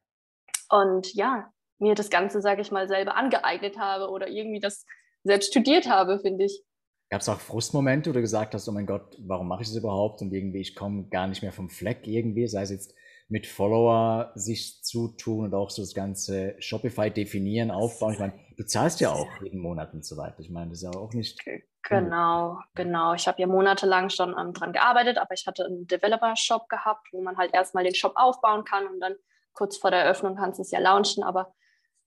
Und 0.69 1.14
ja, 1.14 1.50
mir 1.78 1.95
das 1.95 2.11
Ganze, 2.11 2.43
sage 2.43 2.61
ich 2.61 2.71
mal, 2.71 2.88
selber 2.88 3.17
angeeignet 3.17 3.78
habe 3.78 4.11
oder 4.11 4.28
irgendwie 4.28 4.61
das 4.61 4.85
selbst 5.25 5.49
studiert 5.50 5.88
habe, 5.88 6.19
finde 6.21 6.45
ich. 6.45 6.62
Gab 7.11 7.23
es 7.23 7.29
auch 7.29 7.41
Frustmomente, 7.41 8.11
wo 8.11 8.15
du 8.15 8.21
gesagt 8.21 8.55
hast, 8.55 8.69
oh 8.69 8.73
mein 8.73 8.87
Gott, 8.87 9.17
warum 9.21 9.49
mache 9.49 9.62
ich 9.62 9.69
das 9.69 9.77
überhaupt? 9.77 10.21
Und 10.21 10.33
irgendwie, 10.33 10.61
ich 10.61 10.75
komme 10.75 11.09
gar 11.09 11.27
nicht 11.27 11.43
mehr 11.43 11.53
vom 11.53 11.71
Fleck 11.71 12.07
irgendwie, 12.07 12.47
sei 12.47 12.62
es 12.62 12.71
jetzt 12.71 12.95
mit 13.29 13.47
Follower 13.47 14.33
sich 14.35 14.83
zutun 14.83 15.45
und 15.47 15.55
auch 15.55 15.71
so 15.71 15.83
das 15.83 15.95
ganze 15.95 16.55
Shopify 16.61 17.11
definieren, 17.11 17.71
aufbauen. 17.71 18.15
Ich 18.15 18.19
meine, 18.19 18.33
du 18.57 18.65
zahlst 18.65 19.00
ja 19.00 19.12
auch 19.12 19.29
jeden 19.43 19.61
Monat 19.61 19.93
und 19.93 20.05
so 20.05 20.17
weiter. 20.17 20.41
Ich 20.41 20.50
meine, 20.50 20.71
das 20.71 20.83
ist 20.83 20.95
ja 20.95 20.99
auch 20.99 21.12
nicht. 21.12 21.38
Genau, 21.83 22.59
genau. 22.75 23.15
Ich 23.15 23.29
habe 23.29 23.41
ja 23.41 23.47
monatelang 23.47 24.11
schon 24.11 24.35
ähm, 24.38 24.53
dran 24.53 24.73
gearbeitet, 24.73 25.19
aber 25.19 25.33
ich 25.35 25.47
hatte 25.47 25.65
einen 25.65 25.87
Developer-Shop 25.87 26.69
gehabt, 26.69 27.09
wo 27.12 27.23
man 27.23 27.37
halt 27.37 27.55
erstmal 27.55 27.85
den 27.85 27.95
Shop 27.95 28.12
aufbauen 28.17 28.65
kann 28.65 28.87
und 28.87 29.00
dann 29.00 29.15
kurz 29.53 29.77
vor 29.77 29.91
der 29.91 30.00
Eröffnung 30.00 30.37
kannst 30.37 30.59
du 30.59 30.62
es 30.62 30.71
ja 30.71 30.79
launchen. 30.79 31.23
Aber 31.23 31.55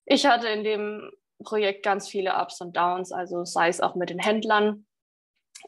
ich 0.04 0.26
hatte 0.26 0.48
in 0.48 0.64
dem 0.64 1.10
Projekt 1.42 1.84
ganz 1.84 2.08
viele 2.08 2.40
Ups 2.40 2.60
und 2.60 2.76
Downs, 2.76 3.12
also 3.12 3.44
sei 3.44 3.68
es 3.68 3.80
auch 3.80 3.94
mit 3.94 4.10
den 4.10 4.18
Händlern, 4.18 4.86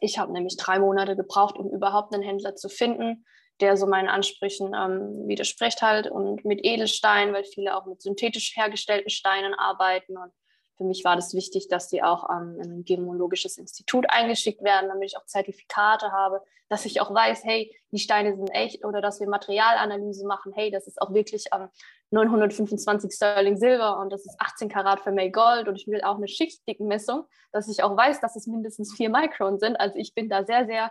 ich 0.00 0.18
habe 0.18 0.32
nämlich 0.32 0.56
drei 0.56 0.78
Monate 0.78 1.16
gebraucht, 1.16 1.56
um 1.56 1.70
überhaupt 1.70 2.14
einen 2.14 2.22
Händler 2.22 2.56
zu 2.56 2.68
finden, 2.68 3.24
der 3.60 3.76
so 3.76 3.86
meinen 3.86 4.08
Ansprüchen 4.08 4.74
ähm, 4.74 5.28
widerspricht 5.28 5.82
halt 5.82 6.10
und 6.10 6.44
mit 6.44 6.64
Edelsteinen, 6.64 7.34
weil 7.34 7.44
viele 7.44 7.76
auch 7.76 7.86
mit 7.86 8.02
synthetisch 8.02 8.56
hergestellten 8.56 9.10
Steinen 9.10 9.54
arbeiten 9.54 10.16
und 10.16 10.32
für 10.76 10.84
mich 10.84 11.04
war 11.04 11.16
das 11.16 11.34
wichtig, 11.34 11.68
dass 11.68 11.88
die 11.88 12.02
auch 12.02 12.28
ähm, 12.30 12.58
in 12.60 12.78
ein 12.78 12.84
gemologisches 12.84 13.58
Institut 13.58 14.06
eingeschickt 14.08 14.62
werden, 14.62 14.88
damit 14.88 15.10
ich 15.10 15.16
auch 15.16 15.26
Zertifikate 15.26 16.10
habe, 16.12 16.42
dass 16.68 16.84
ich 16.84 17.00
auch 17.00 17.12
weiß, 17.12 17.44
hey, 17.44 17.74
die 17.92 17.98
Steine 17.98 18.34
sind 18.34 18.48
echt 18.48 18.84
oder 18.84 19.00
dass 19.00 19.20
wir 19.20 19.28
Materialanalyse 19.28 20.26
machen, 20.26 20.52
hey, 20.54 20.70
das 20.70 20.86
ist 20.86 21.00
auch 21.00 21.12
wirklich 21.12 21.46
ähm, 21.54 21.68
925 22.10 23.12
Sterling 23.12 23.56
Silber 23.56 23.98
und 24.00 24.12
das 24.12 24.24
ist 24.24 24.36
18 24.40 24.68
Karat 24.68 25.00
für 25.00 25.12
May 25.12 25.30
Gold 25.30 25.68
und 25.68 25.76
ich 25.76 25.86
will 25.86 26.02
auch 26.02 26.16
eine 26.16 26.28
Schichtdickenmessung, 26.28 27.24
dass 27.52 27.68
ich 27.68 27.82
auch 27.82 27.96
weiß, 27.96 28.20
dass 28.20 28.36
es 28.36 28.46
mindestens 28.46 28.94
vier 28.94 29.10
Mikron 29.10 29.58
sind. 29.58 29.76
Also 29.76 29.96
ich 29.98 30.14
bin 30.14 30.28
da 30.28 30.44
sehr, 30.44 30.66
sehr 30.66 30.90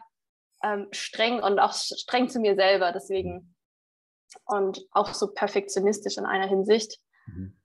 ähm, 0.63 0.87
streng 0.91 1.41
und 1.41 1.59
auch 1.59 1.73
streng 1.73 2.29
zu 2.29 2.39
mir 2.39 2.55
selber, 2.55 2.91
deswegen 2.91 3.55
und 4.45 4.85
auch 4.91 5.13
so 5.13 5.33
perfektionistisch 5.33 6.17
in 6.17 6.25
einer 6.25 6.47
Hinsicht. 6.47 6.99
Mhm. 7.27 7.57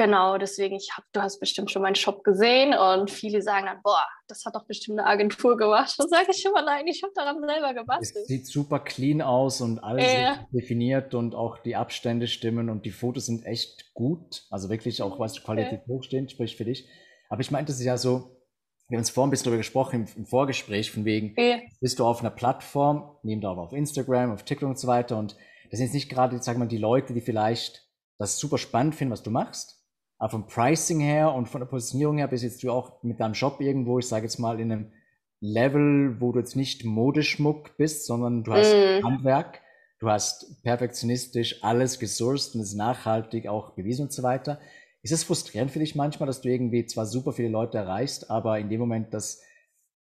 Genau, 0.00 0.38
deswegen, 0.38 0.76
ich 0.76 0.92
hab, 0.96 1.04
du 1.12 1.20
hast 1.20 1.40
bestimmt 1.40 1.70
schon 1.70 1.82
meinen 1.82 1.94
Shop 1.94 2.24
gesehen 2.24 2.72
und 2.72 3.10
viele 3.10 3.42
sagen 3.42 3.66
dann, 3.66 3.82
boah, 3.82 4.06
das 4.28 4.46
hat 4.46 4.54
doch 4.54 4.64
bestimmt 4.64 4.98
eine 4.98 5.06
Agentur 5.06 5.58
gemacht. 5.58 5.94
Dann 5.98 6.08
sage 6.08 6.28
ich 6.30 6.40
schon 6.40 6.52
mal, 6.52 6.64
nein, 6.64 6.86
ich 6.86 7.02
habe 7.02 7.12
daran 7.14 7.36
selber 7.46 7.74
gebastelt. 7.74 8.22
Es 8.22 8.28
sieht 8.28 8.46
super 8.46 8.78
clean 8.78 9.20
aus 9.20 9.60
und 9.60 9.78
alles 9.80 10.06
äh. 10.06 10.36
definiert 10.54 11.12
und 11.12 11.34
auch 11.34 11.58
die 11.58 11.76
Abstände 11.76 12.28
stimmen 12.28 12.70
und 12.70 12.86
die 12.86 12.92
Fotos 12.92 13.26
sind 13.26 13.44
echt 13.44 13.92
gut. 13.92 14.44
Also 14.48 14.70
wirklich 14.70 15.02
auch, 15.02 15.18
was 15.18 15.44
Qualität 15.44 15.82
okay. 15.82 15.92
hochstehend, 15.92 16.30
sprich 16.30 16.56
für 16.56 16.64
dich. 16.64 16.88
Aber 17.28 17.42
ich 17.42 17.50
meinte, 17.50 17.70
es 17.70 17.78
ist 17.78 17.84
ja 17.84 17.98
so, 17.98 18.40
wir 18.88 18.96
haben 18.96 19.00
uns 19.00 19.10
vorhin 19.10 19.28
ein 19.28 19.32
bisschen 19.32 19.44
darüber 19.44 19.58
gesprochen 19.58 20.06
im, 20.06 20.22
im 20.22 20.24
Vorgespräch, 20.24 20.90
von 20.90 21.04
wegen, 21.04 21.36
äh. 21.36 21.60
bist 21.82 21.98
du 21.98 22.06
auf 22.06 22.20
einer 22.20 22.30
Plattform, 22.30 23.18
nehmen 23.22 23.42
da 23.42 23.50
auf 23.50 23.74
Instagram, 23.74 24.32
auf 24.32 24.44
TikTok 24.44 24.70
und 24.70 24.78
so 24.78 24.88
weiter 24.88 25.18
und 25.18 25.36
das 25.70 25.76
sind 25.76 25.88
jetzt 25.88 25.94
nicht 25.94 26.08
gerade, 26.08 26.40
sagen 26.42 26.58
wir 26.58 26.64
mal, 26.64 26.70
die 26.70 26.78
Leute, 26.78 27.12
die 27.12 27.20
vielleicht 27.20 27.86
das 28.16 28.38
super 28.38 28.56
spannend 28.56 28.94
finden, 28.94 29.12
was 29.12 29.22
du 29.22 29.30
machst, 29.30 29.79
aber 30.20 30.30
vom 30.30 30.46
Pricing 30.46 31.00
her 31.00 31.32
und 31.32 31.48
von 31.48 31.62
der 31.62 31.66
Positionierung 31.66 32.18
her 32.18 32.28
bist 32.28 32.44
jetzt 32.44 32.62
du 32.62 32.70
auch 32.70 33.02
mit 33.02 33.18
deinem 33.20 33.34
Shop 33.34 33.58
irgendwo, 33.58 33.98
ich 33.98 34.06
sage 34.06 34.26
jetzt 34.26 34.38
mal, 34.38 34.60
in 34.60 34.70
einem 34.70 34.92
Level, 35.40 36.20
wo 36.20 36.30
du 36.30 36.38
jetzt 36.38 36.56
nicht 36.56 36.84
Modeschmuck 36.84 37.78
bist, 37.78 38.04
sondern 38.04 38.44
du 38.44 38.52
hast 38.52 38.74
mm. 38.74 39.02
Handwerk, 39.02 39.62
du 39.98 40.10
hast 40.10 40.62
perfektionistisch 40.62 41.64
alles 41.64 41.98
gesourced 41.98 42.54
und 42.54 42.60
ist 42.60 42.74
nachhaltig 42.74 43.48
auch 43.48 43.70
bewiesen 43.70 44.02
und 44.02 44.12
so 44.12 44.22
weiter. 44.22 44.60
Ist 45.00 45.12
es 45.12 45.24
frustrierend 45.24 45.70
für 45.70 45.78
dich 45.78 45.94
manchmal, 45.94 46.26
dass 46.26 46.42
du 46.42 46.50
irgendwie 46.50 46.84
zwar 46.84 47.06
super 47.06 47.32
viele 47.32 47.48
Leute 47.48 47.78
erreichst, 47.78 48.30
aber 48.30 48.58
in 48.58 48.68
dem 48.68 48.78
Moment 48.78 49.14
das 49.14 49.42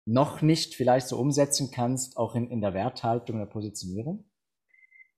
noch 0.05 0.41
nicht 0.41 0.75
vielleicht 0.75 1.09
so 1.09 1.17
umsetzen 1.17 1.71
kannst, 1.71 2.15
auch 2.15 2.35
in, 2.35 2.49
in 2.49 2.61
der 2.61 2.73
Werthaltung, 2.73 3.35
in 3.35 3.41
der 3.41 3.51
Positionierung? 3.51 4.23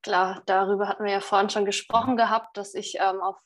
Klar, 0.02 0.42
darüber 0.48 0.88
hatten 0.88 1.04
wir 1.04 1.12
ja 1.12 1.20
vorhin 1.20 1.52
schon 1.52 1.66
gesprochen 1.66 2.18
gehabt, 2.18 2.58
dass 2.58 2.74
ich 2.74 2.96
ähm, 2.96 3.22
auf 3.22 3.38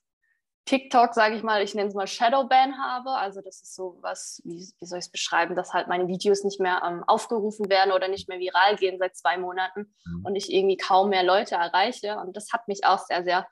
TikTok, 0.71 1.13
sage 1.13 1.35
ich 1.35 1.43
mal, 1.43 1.61
ich 1.61 1.75
nenne 1.75 1.89
es 1.89 1.95
mal 1.95 2.07
Shadowban 2.07 2.77
habe. 2.81 3.09
Also 3.09 3.41
das 3.41 3.61
ist 3.61 3.75
so 3.75 3.97
was, 3.99 4.41
wie, 4.45 4.65
wie 4.79 4.85
soll 4.85 4.99
ich 4.99 5.05
es 5.05 5.11
beschreiben, 5.11 5.53
dass 5.53 5.73
halt 5.73 5.89
meine 5.89 6.07
Videos 6.07 6.45
nicht 6.45 6.61
mehr 6.61 6.81
ähm, 6.87 7.03
aufgerufen 7.07 7.69
werden 7.69 7.91
oder 7.91 8.07
nicht 8.07 8.29
mehr 8.29 8.39
viral 8.39 8.77
gehen 8.77 8.97
seit 8.97 9.17
zwei 9.17 9.37
Monaten 9.37 9.93
mhm. 10.05 10.25
und 10.25 10.37
ich 10.37 10.49
irgendwie 10.49 10.77
kaum 10.77 11.09
mehr 11.09 11.23
Leute 11.23 11.55
erreiche. 11.55 12.15
Und 12.19 12.37
das 12.37 12.53
hat 12.53 12.69
mich 12.69 12.85
auch 12.85 12.99
sehr, 12.99 13.25
sehr 13.25 13.47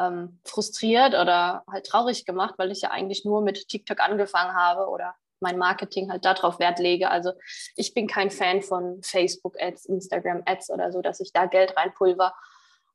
ähm, 0.00 0.40
frustriert 0.44 1.14
oder 1.14 1.62
halt 1.70 1.86
traurig 1.86 2.26
gemacht, 2.26 2.54
weil 2.58 2.72
ich 2.72 2.80
ja 2.80 2.90
eigentlich 2.90 3.24
nur 3.24 3.40
mit 3.40 3.68
TikTok 3.68 4.00
angefangen 4.00 4.56
habe 4.56 4.88
oder 4.88 5.14
mein 5.38 5.58
Marketing 5.58 6.10
halt 6.10 6.24
darauf 6.24 6.58
Wert 6.58 6.80
lege. 6.80 7.08
Also 7.08 7.34
ich 7.76 7.94
bin 7.94 8.08
kein 8.08 8.32
Fan 8.32 8.62
von 8.62 9.00
Facebook-Ads, 9.00 9.84
Instagram-Ads 9.84 10.70
oder 10.70 10.90
so, 10.90 11.02
dass 11.02 11.20
ich 11.20 11.32
da 11.32 11.46
Geld 11.46 11.76
reinpulver 11.76 12.34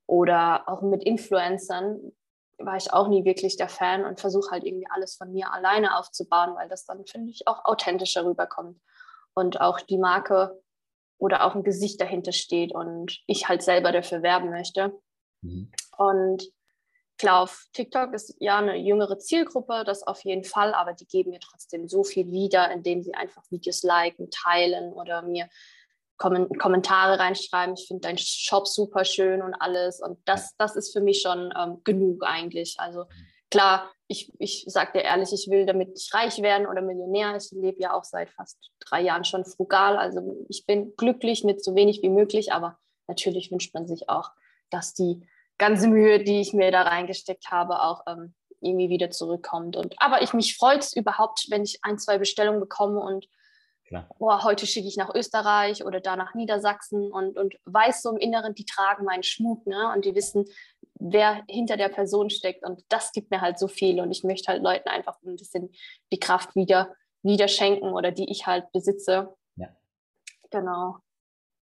oder 0.05 0.67
auch 0.67 0.81
mit 0.81 1.01
Influencern 1.05 2.12
war 2.59 2.77
ich 2.77 2.93
auch 2.93 3.07
nie 3.07 3.25
wirklich 3.25 3.57
der 3.57 3.69
Fan 3.69 4.05
und 4.05 4.19
versuche 4.19 4.51
halt 4.51 4.63
irgendwie 4.63 4.87
alles 4.89 5.15
von 5.15 5.31
mir 5.31 5.51
alleine 5.53 5.97
aufzubauen, 5.97 6.55
weil 6.55 6.69
das 6.69 6.85
dann, 6.85 7.05
finde 7.05 7.31
ich, 7.31 7.47
auch 7.47 7.65
authentischer 7.65 8.25
rüberkommt 8.25 8.79
und 9.33 9.61
auch 9.61 9.79
die 9.79 9.97
Marke 9.97 10.61
oder 11.17 11.45
auch 11.45 11.55
ein 11.55 11.63
Gesicht 11.63 11.99
dahinter 12.01 12.31
steht 12.31 12.73
und 12.73 13.19
ich 13.27 13.47
halt 13.47 13.61
selber 13.61 13.91
dafür 13.91 14.21
werben 14.21 14.49
möchte. 14.49 14.93
Mhm. 15.41 15.71
Und 15.97 16.43
klar, 17.17 17.41
auf 17.41 17.65
TikTok 17.73 18.13
ist 18.13 18.35
ja 18.39 18.57
eine 18.57 18.77
jüngere 18.77 19.19
Zielgruppe, 19.19 19.83
das 19.85 20.03
auf 20.03 20.23
jeden 20.23 20.43
Fall, 20.43 20.73
aber 20.73 20.93
die 20.93 21.05
geben 21.05 21.31
mir 21.31 21.39
trotzdem 21.39 21.87
so 21.87 22.03
viel 22.03 22.31
wieder, 22.31 22.71
indem 22.71 23.03
sie 23.03 23.13
einfach 23.13 23.43
Videos 23.49 23.83
liken, 23.83 24.29
teilen 24.31 24.93
oder 24.93 25.21
mir 25.21 25.49
Kommentare 26.19 27.17
reinschreiben. 27.17 27.75
Ich 27.75 27.88
finde 27.88 28.01
deinen 28.01 28.17
Shop 28.17 28.67
super 28.67 29.05
schön 29.05 29.41
und 29.41 29.55
alles. 29.55 30.01
Und 30.01 30.19
das, 30.25 30.55
das 30.57 30.75
ist 30.75 30.93
für 30.93 31.01
mich 31.01 31.21
schon 31.21 31.51
ähm, 31.57 31.81
genug 31.83 32.23
eigentlich. 32.25 32.75
Also 32.77 33.05
klar, 33.49 33.89
ich, 34.07 34.31
ich 34.38 34.65
sage 34.67 34.91
dir 34.93 35.03
ehrlich, 35.03 35.31
ich 35.31 35.49
will 35.49 35.65
damit 35.65 35.89
nicht 35.89 36.13
reich 36.13 36.41
werden 36.41 36.67
oder 36.67 36.81
Millionär. 36.81 37.38
Ich 37.38 37.51
lebe 37.51 37.81
ja 37.81 37.93
auch 37.93 38.03
seit 38.03 38.29
fast 38.29 38.57
drei 38.79 39.01
Jahren 39.01 39.23
schon 39.23 39.45
frugal. 39.45 39.97
Also 39.97 40.45
ich 40.49 40.65
bin 40.65 40.93
glücklich 40.97 41.43
mit 41.43 41.63
so 41.63 41.73
wenig 41.73 42.01
wie 42.01 42.09
möglich, 42.09 42.51
aber 42.51 42.77
natürlich 43.07 43.51
wünscht 43.51 43.73
man 43.73 43.88
sich 43.88 44.09
auch, 44.09 44.31
dass 44.69 44.93
die 44.93 45.25
ganze 45.57 45.88
Mühe, 45.88 46.23
die 46.23 46.41
ich 46.41 46.53
mir 46.53 46.71
da 46.71 46.81
reingesteckt 46.81 47.49
habe, 47.49 47.81
auch 47.81 48.03
ähm, 48.07 48.33
irgendwie 48.61 48.89
wieder 48.89 49.09
zurückkommt. 49.09 49.77
Und, 49.77 49.95
aber 50.01 50.21
ich 50.21 50.33
mich 50.33 50.57
freut 50.57 50.81
es 50.81 50.95
überhaupt, 50.95 51.47
wenn 51.49 51.63
ich 51.63 51.79
ein, 51.83 51.97
zwei 51.97 52.17
Bestellungen 52.17 52.59
bekomme 52.59 52.99
und 52.99 53.25
boah, 54.17 54.43
heute 54.43 54.67
schicke 54.67 54.88
ich 54.88 54.98
nach 54.98 55.13
Österreich 55.13 55.86
oder 55.86 56.00
da 56.00 56.15
nach 56.15 56.34
Niedersachsen 56.34 57.12
und, 57.12 57.38
und 57.38 57.55
weiß 57.65 58.01
so 58.01 58.12
im 58.12 58.17
Inneren, 58.17 58.53
die 58.53 58.65
tragen 58.65 59.05
meinen 59.05 59.24
Schmuck 59.24 59.65
ne? 59.65 59.91
und 59.93 60.05
die 60.05 60.15
wissen, 60.15 60.46
wer 60.96 61.43
hinter 61.48 61.77
der 61.77 61.89
Person 61.89 62.29
steckt. 62.29 62.65
Und 62.65 62.84
das 62.89 63.12
gibt 63.12 63.31
mir 63.31 63.41
halt 63.41 63.58
so 63.58 63.67
viel. 63.67 64.00
Und 64.00 64.12
ich 64.12 64.24
möchte 64.24 64.51
halt 64.51 64.62
Leuten 64.62 64.89
einfach 64.89 65.17
ein 65.24 65.36
bisschen 65.36 65.69
die 66.12 66.19
Kraft 66.19 66.55
wieder, 66.55 66.93
wieder 67.24 67.48
schenken 67.48 67.93
oder 67.93 68.12
die 68.12 68.29
ich 68.29 68.48
halt 68.48 68.72
besitze. 68.72 69.36
Ja. 69.55 69.69
Genau. 70.51 70.98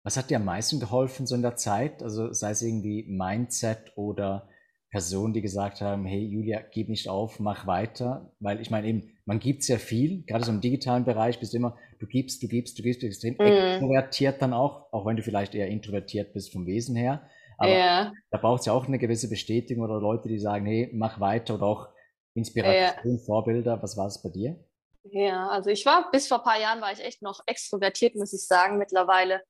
Was 0.03 0.17
hat 0.17 0.29
dir 0.29 0.37
am 0.37 0.45
meisten 0.45 0.79
geholfen 0.79 1.27
so 1.27 1.35
in 1.35 1.41
der 1.41 1.55
Zeit? 1.55 2.01
Also 2.01 2.33
sei 2.33 2.51
es 2.51 2.61
irgendwie 2.61 3.03
Mindset 3.07 3.95
oder 3.95 4.49
Personen, 4.89 5.33
die 5.33 5.41
gesagt 5.41 5.81
haben, 5.81 6.05
hey 6.05 6.25
Julia, 6.25 6.61
gib 6.71 6.89
nicht 6.89 7.07
auf, 7.07 7.39
mach 7.39 7.65
weiter. 7.67 8.33
Weil 8.39 8.59
ich 8.59 8.69
meine 8.69 8.87
eben, 8.87 9.10
man 9.25 9.39
gibt 9.39 9.63
sehr 9.63 9.79
viel, 9.79 10.23
gerade 10.23 10.43
so 10.43 10.51
im 10.51 10.61
digitalen 10.61 11.05
Bereich 11.05 11.39
bist 11.39 11.53
du 11.53 11.57
immer, 11.57 11.77
du 11.99 12.07
gibst, 12.07 12.41
du 12.41 12.47
gibst, 12.47 12.77
du 12.77 12.83
gibst, 12.83 13.03
extrem 13.03 13.35
mm. 13.35 13.41
extrovertiert 13.41 14.41
dann 14.41 14.53
auch, 14.53 14.91
auch 14.91 15.05
wenn 15.05 15.15
du 15.15 15.23
vielleicht 15.23 15.55
eher 15.55 15.67
introvertiert 15.67 16.33
bist 16.33 16.51
vom 16.51 16.65
Wesen 16.65 16.95
her. 16.95 17.21
Aber 17.57 17.71
yeah. 17.71 18.13
da 18.31 18.39
braucht 18.39 18.61
es 18.61 18.65
ja 18.65 18.73
auch 18.73 18.87
eine 18.87 18.97
gewisse 18.97 19.29
Bestätigung 19.29 19.83
oder 19.83 19.99
Leute, 19.99 20.27
die 20.27 20.39
sagen, 20.39 20.65
hey, 20.65 20.89
mach 20.93 21.19
weiter 21.19 21.55
oder 21.55 21.65
auch 21.65 21.89
Inspiration, 22.33 23.13
yeah. 23.13 23.25
Vorbilder. 23.25 23.83
Was 23.83 23.97
war 23.97 24.07
es 24.07 24.21
bei 24.21 24.29
dir? 24.29 24.57
Ja, 25.03 25.47
also 25.49 25.69
ich 25.69 25.85
war 25.85 26.09
bis 26.11 26.27
vor 26.27 26.39
ein 26.39 26.43
paar 26.43 26.59
Jahren 26.59 26.81
war 26.81 26.91
ich 26.91 27.03
echt 27.03 27.21
noch 27.21 27.41
extrovertiert, 27.45 28.15
muss 28.15 28.33
ich 28.33 28.47
sagen. 28.47 28.77
Mittlerweile 28.77 29.41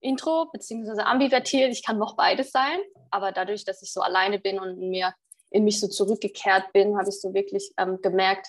Intro 0.00 0.48
bzw. 0.52 1.02
ambivertiert. 1.02 1.72
Ich 1.72 1.84
kann 1.84 1.98
noch 1.98 2.16
beides 2.16 2.50
sein, 2.52 2.78
aber 3.10 3.32
dadurch, 3.32 3.64
dass 3.64 3.82
ich 3.82 3.92
so 3.92 4.00
alleine 4.00 4.38
bin 4.38 4.60
und 4.60 4.78
mir 4.78 5.14
in 5.50 5.64
mich 5.64 5.80
so 5.80 5.88
zurückgekehrt 5.88 6.72
bin, 6.72 6.96
habe 6.96 7.08
ich 7.08 7.20
so 7.20 7.34
wirklich 7.34 7.72
ähm, 7.76 7.98
gemerkt, 8.00 8.48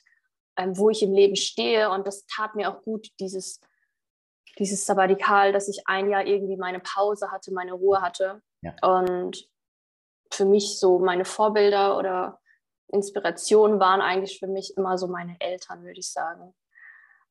ähm, 0.58 0.78
wo 0.78 0.90
ich 0.90 1.04
im 1.04 1.14
Leben 1.14 1.36
stehe. 1.36 1.90
Und 1.90 2.08
das 2.08 2.26
tat 2.26 2.56
mir 2.56 2.70
auch 2.70 2.84
gut, 2.84 3.08
dieses, 3.20 3.60
dieses 4.58 4.86
Sabbatikal, 4.86 5.52
dass 5.52 5.68
ich 5.68 5.84
ein 5.86 6.10
Jahr 6.10 6.26
irgendwie 6.26 6.58
meine 6.58 6.80
Pause 6.80 7.32
hatte, 7.32 7.54
meine 7.54 7.74
Ruhe 7.74 8.02
hatte. 8.02 8.42
Ja. 8.62 8.74
Und 8.82 9.48
für 10.32 10.46
mich 10.46 10.80
so 10.80 11.00
meine 11.00 11.26
Vorbilder 11.26 11.98
oder 11.98 12.40
Inspirationen 12.88 13.80
waren 13.80 14.02
eigentlich 14.02 14.40
für 14.40 14.48
mich 14.48 14.76
immer 14.78 14.98
so 14.98 15.08
meine 15.08 15.36
Eltern, 15.40 15.84
würde 15.84 16.00
ich 16.00 16.12
sagen. 16.12 16.54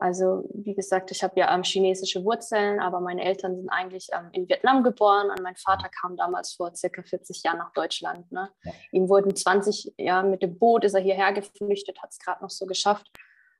Also 0.00 0.48
wie 0.54 0.74
gesagt, 0.74 1.10
ich 1.10 1.22
habe 1.22 1.38
ja 1.38 1.54
ähm, 1.54 1.62
chinesische 1.62 2.24
Wurzeln, 2.24 2.80
aber 2.80 3.00
meine 3.00 3.22
Eltern 3.22 3.54
sind 3.56 3.68
eigentlich 3.68 4.08
ähm, 4.12 4.30
in 4.32 4.48
Vietnam 4.48 4.82
geboren 4.82 5.28
und 5.28 5.42
mein 5.42 5.56
Vater 5.56 5.90
kam 5.90 6.16
damals 6.16 6.54
vor 6.54 6.74
circa 6.74 7.02
40 7.02 7.42
Jahren 7.42 7.58
nach 7.58 7.72
Deutschland. 7.74 8.32
Ne? 8.32 8.48
Ja. 8.64 8.72
Ihm 8.92 9.10
wurden 9.10 9.36
20 9.36 9.92
Jahre 9.98 10.26
mit 10.26 10.42
dem 10.42 10.58
Boot, 10.58 10.84
ist 10.84 10.94
er 10.94 11.02
hierher 11.02 11.34
geflüchtet, 11.34 12.02
hat 12.02 12.10
es 12.10 12.18
gerade 12.18 12.42
noch 12.42 12.48
so 12.48 12.64
geschafft. 12.64 13.10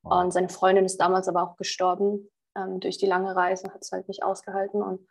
Wow. 0.02 0.24
Und 0.24 0.33
seine 0.33 0.48
Freundin 0.48 0.87
ist 0.87 0.96
damals 0.96 1.29
aber 1.29 1.42
auch 1.42 1.57
gestorben 1.59 2.31
ähm, 2.57 2.81
durch 2.81 2.96
die 2.96 3.07
lange 3.07 3.37
Reise, 3.37 3.70
hat 3.72 3.83
es 3.83 3.92
halt 3.92 4.09
nicht 4.09 4.22
ausgehalten. 4.22 4.83
Und 4.83 5.07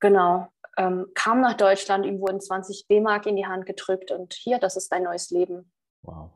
genau, 0.00 0.48
ähm, 0.76 1.06
kam 1.14 1.40
nach 1.40 1.54
Deutschland, 1.54 2.04
ihm 2.04 2.20
wurden 2.20 2.40
20 2.40 2.88
D-Mark 2.88 3.26
in 3.26 3.36
die 3.36 3.46
Hand 3.46 3.64
gedrückt 3.64 4.10
und 4.10 4.34
hier, 4.34 4.58
das 4.58 4.76
ist 4.76 4.90
dein 4.90 5.04
neues 5.04 5.30
Leben. 5.30 5.72
Wow. 6.02 6.32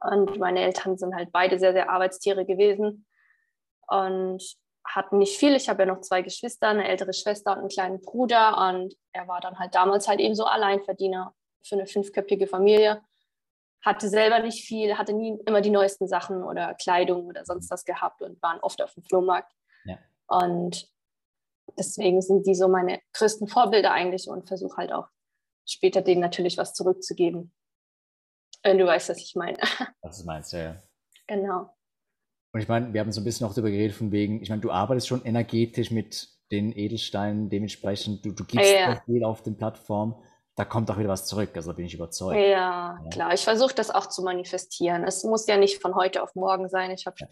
Und 0.00 0.38
meine 0.38 0.60
Eltern 0.60 0.96
sind 0.96 1.14
halt 1.14 1.32
beide 1.32 1.58
sehr, 1.58 1.72
sehr 1.72 1.90
Arbeitstiere 1.90 2.44
gewesen 2.44 3.06
und 3.88 4.42
hatten 4.84 5.18
nicht 5.18 5.38
viel. 5.38 5.54
Ich 5.54 5.68
habe 5.68 5.82
ja 5.82 5.86
noch 5.86 6.00
zwei 6.00 6.22
Geschwister, 6.22 6.68
eine 6.68 6.88
ältere 6.88 7.12
Schwester 7.12 7.52
und 7.52 7.58
einen 7.58 7.68
kleinen 7.68 8.00
Bruder. 8.00 8.56
Und 8.68 8.94
er 9.12 9.28
war 9.28 9.40
dann 9.40 9.58
halt 9.58 9.74
damals 9.74 10.08
halt 10.08 10.20
eben 10.20 10.34
so 10.34 10.44
Alleinverdiener 10.44 11.34
für 11.62 11.74
eine 11.74 11.86
fünfköpfige 11.86 12.46
Familie. 12.46 13.02
Hatte 13.84 14.08
selber 14.08 14.40
nicht 14.40 14.64
viel, 14.64 14.96
hatte 14.98 15.12
nie 15.12 15.38
immer 15.46 15.60
die 15.60 15.70
neuesten 15.70 16.08
Sachen 16.08 16.42
oder 16.42 16.74
Kleidung 16.74 17.26
oder 17.26 17.44
sonst 17.44 17.70
was 17.70 17.84
gehabt 17.84 18.22
und 18.22 18.40
waren 18.42 18.60
oft 18.60 18.82
auf 18.82 18.94
dem 18.94 19.04
Flohmarkt. 19.04 19.52
Ja. 19.84 19.98
Und 20.26 20.88
deswegen 21.78 22.22
sind 22.22 22.46
die 22.46 22.54
so 22.54 22.68
meine 22.68 23.00
größten 23.12 23.48
Vorbilder 23.48 23.92
eigentlich 23.92 24.28
und 24.28 24.48
versuche 24.48 24.76
halt 24.76 24.92
auch 24.92 25.08
später 25.66 26.02
denen 26.02 26.20
natürlich 26.20 26.56
was 26.56 26.74
zurückzugeben. 26.74 27.52
Wenn 28.62 28.78
du 28.78 28.86
weißt, 28.86 29.08
was 29.08 29.18
ich 29.18 29.34
meine. 29.34 29.58
Was 30.02 30.20
du 30.20 30.26
meinst, 30.26 30.52
ja. 30.52 30.82
Genau. 31.26 31.70
Und 32.52 32.60
ich 32.60 32.68
meine, 32.68 32.92
wir 32.92 33.00
haben 33.00 33.12
so 33.12 33.20
ein 33.20 33.24
bisschen 33.24 33.46
auch 33.46 33.52
darüber 33.52 33.70
geredet, 33.70 33.96
von 33.96 34.10
wegen, 34.10 34.42
ich 34.42 34.48
meine, 34.48 34.62
du 34.62 34.70
arbeitest 34.70 35.08
schon 35.08 35.24
energetisch 35.24 35.90
mit 35.90 36.28
den 36.50 36.72
Edelsteinen, 36.76 37.50
dementsprechend, 37.50 38.24
du, 38.24 38.32
du 38.32 38.44
gibst 38.44 38.72
ja. 38.72 39.00
viel 39.04 39.22
auf 39.22 39.42
den 39.42 39.56
Plattformen, 39.56 40.14
da 40.56 40.64
kommt 40.64 40.90
auch 40.90 40.98
wieder 40.98 41.10
was 41.10 41.26
zurück, 41.26 41.50
also 41.54 41.74
bin 41.74 41.84
ich 41.84 41.94
überzeugt. 41.94 42.36
Ja, 42.36 42.98
ja. 43.02 43.08
klar, 43.12 43.34
ich 43.34 43.44
versuche 43.44 43.74
das 43.74 43.90
auch 43.90 44.06
zu 44.06 44.22
manifestieren. 44.22 45.04
Es 45.04 45.22
muss 45.22 45.46
ja 45.46 45.56
nicht 45.56 45.80
von 45.80 45.94
heute 45.94 46.22
auf 46.22 46.34
morgen 46.34 46.68
sein. 46.68 46.90
Ich 46.90 47.06
habe, 47.06 47.16
ja. 47.20 47.28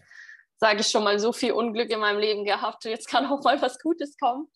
sage 0.57 0.79
ich 0.79 0.87
schon 0.87 1.03
mal, 1.03 1.19
so 1.19 1.33
viel 1.33 1.51
Unglück 1.51 1.89
in 1.89 1.99
meinem 1.99 2.19
Leben 2.19 2.45
gehabt, 2.45 2.85
jetzt 2.85 3.09
kann 3.09 3.25
auch 3.25 3.43
mal 3.43 3.61
was 3.61 3.79
Gutes 3.79 4.17
kommen. 4.17 4.47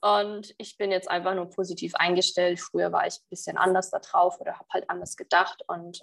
Und 0.00 0.54
ich 0.58 0.76
bin 0.76 0.90
jetzt 0.90 1.10
einfach 1.10 1.34
nur 1.34 1.46
positiv 1.46 1.94
eingestellt. 1.94 2.60
Früher 2.60 2.92
war 2.92 3.06
ich 3.06 3.14
ein 3.14 3.28
bisschen 3.30 3.56
anders 3.56 3.90
da 3.90 3.98
drauf 3.98 4.40
oder 4.40 4.54
habe 4.58 4.68
halt 4.70 4.90
anders 4.90 5.16
gedacht. 5.16 5.64
Und 5.66 6.00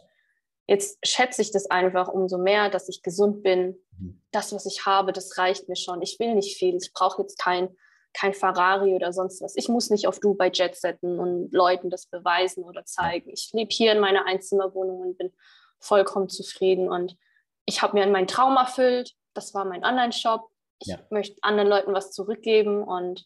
jetzt 0.67 0.97
schätze 1.05 1.41
ich 1.41 1.51
das 1.51 1.69
einfach 1.69 2.07
umso 2.07 2.37
mehr, 2.37 2.69
dass 2.69 2.89
ich 2.89 3.03
gesund 3.03 3.43
bin. 3.43 3.77
Mhm. 3.97 4.21
Das, 4.31 4.53
was 4.53 4.65
ich 4.65 4.85
habe, 4.85 5.13
das 5.13 5.37
reicht 5.37 5.69
mir 5.69 5.75
schon. 5.75 6.01
Ich 6.01 6.19
will 6.19 6.35
nicht 6.35 6.57
viel. 6.57 6.75
Ich 6.75 6.93
brauche 6.93 7.21
jetzt 7.21 7.37
kein, 7.37 7.75
kein 8.13 8.33
Ferrari 8.33 8.93
oder 8.93 9.13
sonst 9.13 9.41
was. 9.41 9.55
Ich 9.55 9.69
muss 9.69 9.89
nicht 9.89 10.07
auf 10.07 10.19
Dubai 10.19 10.49
Jet 10.49 10.75
setzen 10.75 11.19
und 11.19 11.51
Leuten 11.51 11.89
das 11.89 12.07
beweisen 12.07 12.63
oder 12.63 12.85
zeigen. 12.85 13.29
Ich 13.29 13.51
lebe 13.53 13.71
hier 13.71 13.91
in 13.91 13.99
meiner 13.99 14.25
Einzimmerwohnung 14.25 15.01
und 15.01 15.17
bin 15.17 15.31
vollkommen 15.79 16.29
zufrieden. 16.29 16.89
Und 16.89 17.17
ich 17.65 17.81
habe 17.81 17.97
mir 17.97 18.07
meinen 18.07 18.27
Traum 18.27 18.57
erfüllt. 18.57 19.15
Das 19.33 19.53
war 19.53 19.65
mein 19.65 19.83
Online-Shop. 19.85 20.49
Ich 20.79 20.87
ja. 20.87 20.99
möchte 21.09 21.37
anderen 21.41 21.69
Leuten 21.69 21.93
was 21.93 22.11
zurückgeben 22.11 22.83
und 22.83 23.25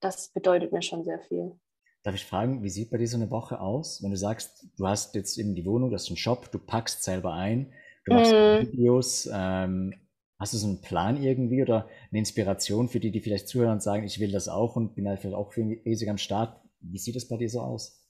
das 0.00 0.32
bedeutet 0.32 0.72
mir 0.72 0.82
schon 0.82 1.04
sehr 1.04 1.20
viel. 1.20 1.58
Darf 2.02 2.14
ich 2.14 2.24
fragen, 2.24 2.62
wie 2.62 2.70
sieht 2.70 2.90
bei 2.90 2.96
dir 2.96 3.08
so 3.08 3.16
eine 3.16 3.30
Woche 3.30 3.60
aus? 3.60 4.02
Wenn 4.02 4.10
du 4.10 4.16
sagst, 4.16 4.66
du 4.76 4.86
hast 4.86 5.14
jetzt 5.14 5.36
eben 5.36 5.54
die 5.54 5.66
Wohnung, 5.66 5.90
du 5.90 5.94
hast 5.94 6.08
einen 6.08 6.16
Shop, 6.16 6.50
du 6.50 6.58
packst 6.58 7.02
selber 7.02 7.34
ein, 7.34 7.72
du 8.04 8.14
machst 8.14 8.32
mm. 8.32 8.72
Videos, 8.72 9.28
ähm, 9.32 9.94
hast 10.38 10.54
du 10.54 10.58
so 10.58 10.68
einen 10.68 10.80
Plan 10.80 11.20
irgendwie 11.20 11.60
oder 11.62 11.88
eine 12.10 12.20
Inspiration 12.20 12.88
für 12.88 13.00
die, 13.00 13.10
die 13.10 13.20
vielleicht 13.20 13.48
zuhören 13.48 13.72
und 13.72 13.82
sagen, 13.82 14.04
ich 14.04 14.20
will 14.20 14.30
das 14.30 14.48
auch 14.48 14.76
und 14.76 14.94
bin 14.94 15.08
halt 15.08 15.20
vielleicht 15.20 15.36
auch 15.36 15.54
riesig 15.56 16.08
am 16.08 16.18
Start? 16.18 16.60
Wie 16.80 16.98
sieht 16.98 17.16
das 17.16 17.28
bei 17.28 17.36
dir 17.36 17.50
so 17.50 17.60
aus? 17.60 18.06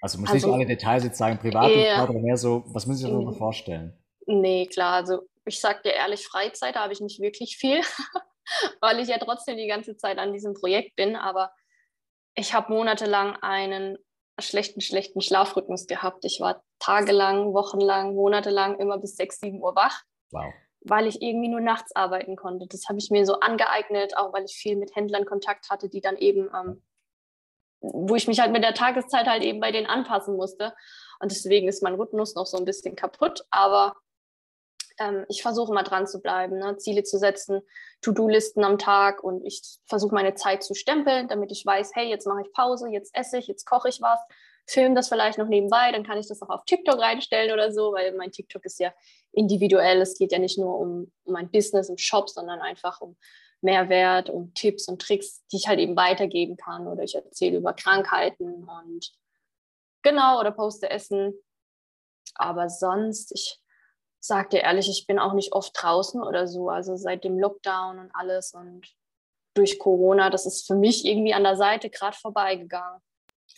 Also 0.00 0.18
muss 0.18 0.30
also, 0.30 0.46
nicht 0.46 0.54
alle 0.54 0.66
Details 0.66 1.02
jetzt 1.02 1.18
sagen, 1.18 1.38
privat 1.38 1.72
ja, 1.74 2.04
oder 2.04 2.18
mehr 2.20 2.36
so, 2.36 2.62
was 2.68 2.86
muss 2.86 3.02
ich 3.02 3.10
mir 3.10 3.18
mm. 3.18 3.34
vorstellen? 3.34 3.98
Nee, 4.26 4.66
klar, 4.66 4.94
also 4.94 5.22
ich 5.44 5.60
sag 5.60 5.82
dir 5.82 5.92
ehrlich, 5.92 6.26
Freizeit 6.26 6.76
habe 6.76 6.92
ich 6.92 7.00
nicht 7.00 7.20
wirklich 7.20 7.56
viel. 7.56 7.80
weil 8.80 9.00
ich 9.00 9.08
ja 9.08 9.18
trotzdem 9.18 9.56
die 9.56 9.66
ganze 9.66 9.96
Zeit 9.96 10.18
an 10.18 10.32
diesem 10.32 10.54
Projekt 10.54 10.96
bin. 10.96 11.16
Aber 11.16 11.52
ich 12.34 12.54
habe 12.54 12.72
monatelang 12.72 13.36
einen 13.36 13.98
schlechten, 14.40 14.80
schlechten 14.80 15.20
Schlafrhythmus 15.20 15.86
gehabt. 15.86 16.24
Ich 16.24 16.40
war 16.40 16.62
tagelang, 16.78 17.54
wochenlang, 17.54 18.14
monatelang 18.14 18.78
immer 18.78 18.98
bis 18.98 19.16
6, 19.16 19.40
7 19.40 19.62
Uhr 19.62 19.74
wach. 19.76 20.02
Wow. 20.30 20.52
Weil 20.80 21.06
ich 21.06 21.22
irgendwie 21.22 21.48
nur 21.48 21.60
nachts 21.60 21.94
arbeiten 21.94 22.36
konnte. 22.36 22.66
Das 22.66 22.88
habe 22.88 22.98
ich 22.98 23.10
mir 23.10 23.24
so 23.24 23.40
angeeignet, 23.40 24.16
auch 24.16 24.32
weil 24.32 24.44
ich 24.44 24.54
viel 24.54 24.76
mit 24.76 24.94
Händlern 24.94 25.24
Kontakt 25.24 25.70
hatte, 25.70 25.88
die 25.88 26.00
dann 26.00 26.16
eben, 26.16 26.50
ähm, 26.54 26.82
wo 27.80 28.16
ich 28.16 28.26
mich 28.26 28.40
halt 28.40 28.52
mit 28.52 28.64
der 28.64 28.74
Tageszeit 28.74 29.26
halt 29.26 29.42
eben 29.42 29.60
bei 29.60 29.72
denen 29.72 29.86
anpassen 29.86 30.36
musste. 30.36 30.74
Und 31.20 31.30
deswegen 31.30 31.68
ist 31.68 31.82
mein 31.82 31.94
Rhythmus 31.94 32.34
noch 32.34 32.46
so 32.46 32.58
ein 32.58 32.64
bisschen 32.64 32.96
kaputt. 32.96 33.46
Aber 33.50 33.94
ähm, 34.98 35.24
ich 35.28 35.42
versuche 35.42 35.72
mal 35.72 35.82
dran 35.82 36.06
zu 36.06 36.20
bleiben, 36.20 36.58
ne? 36.58 36.76
Ziele 36.76 37.02
zu 37.02 37.18
setzen, 37.18 37.62
To-Do-Listen 38.02 38.64
am 38.64 38.78
Tag 38.78 39.22
und 39.22 39.44
ich 39.44 39.62
versuche 39.86 40.14
meine 40.14 40.34
Zeit 40.34 40.62
zu 40.62 40.74
stempeln, 40.74 41.28
damit 41.28 41.52
ich 41.52 41.64
weiß, 41.64 41.92
hey, 41.94 42.08
jetzt 42.08 42.26
mache 42.26 42.42
ich 42.42 42.52
Pause, 42.52 42.88
jetzt 42.90 43.14
esse 43.14 43.38
ich, 43.38 43.46
jetzt 43.46 43.66
koche 43.66 43.88
ich 43.88 44.00
was, 44.00 44.18
filme 44.66 44.94
das 44.94 45.08
vielleicht 45.08 45.38
noch 45.38 45.48
nebenbei, 45.48 45.92
dann 45.92 46.04
kann 46.04 46.18
ich 46.18 46.28
das 46.28 46.40
auch 46.42 46.48
auf 46.48 46.64
TikTok 46.64 46.98
reinstellen 46.98 47.52
oder 47.52 47.72
so, 47.72 47.92
weil 47.92 48.14
mein 48.16 48.32
TikTok 48.32 48.64
ist 48.64 48.80
ja 48.80 48.92
individuell. 49.32 50.00
Es 50.00 50.16
geht 50.16 50.32
ja 50.32 50.38
nicht 50.38 50.58
nur 50.58 50.78
um, 50.78 51.12
um 51.24 51.32
mein 51.32 51.50
Business 51.50 51.88
im 51.88 51.98
Shop, 51.98 52.30
sondern 52.30 52.60
einfach 52.60 53.00
um 53.00 53.16
Mehrwert, 53.60 54.30
um 54.30 54.54
Tipps 54.54 54.88
und 54.88 55.02
Tricks, 55.02 55.42
die 55.52 55.56
ich 55.56 55.68
halt 55.68 55.80
eben 55.80 55.96
weitergeben 55.96 56.56
kann 56.56 56.86
oder 56.86 57.02
ich 57.02 57.14
erzähle 57.14 57.58
über 57.58 57.72
Krankheiten 57.72 58.64
und 58.64 59.14
Genau, 60.04 60.38
oder 60.38 60.52
poste 60.52 60.90
Essen. 60.90 61.32
Aber 62.34 62.68
sonst, 62.68 63.32
ich 63.32 63.58
sag 64.24 64.48
dir 64.48 64.62
ehrlich, 64.62 64.88
ich 64.88 65.06
bin 65.06 65.18
auch 65.18 65.34
nicht 65.34 65.52
oft 65.52 65.72
draußen 65.74 66.22
oder 66.22 66.48
so. 66.48 66.70
Also 66.70 66.96
seit 66.96 67.24
dem 67.24 67.38
Lockdown 67.38 67.98
und 67.98 68.10
alles 68.14 68.54
und 68.54 68.86
durch 69.52 69.78
Corona, 69.78 70.30
das 70.30 70.46
ist 70.46 70.66
für 70.66 70.74
mich 70.74 71.04
irgendwie 71.04 71.34
an 71.34 71.44
der 71.44 71.56
Seite 71.56 71.90
gerade 71.90 72.16
vorbeigegangen. 72.16 73.00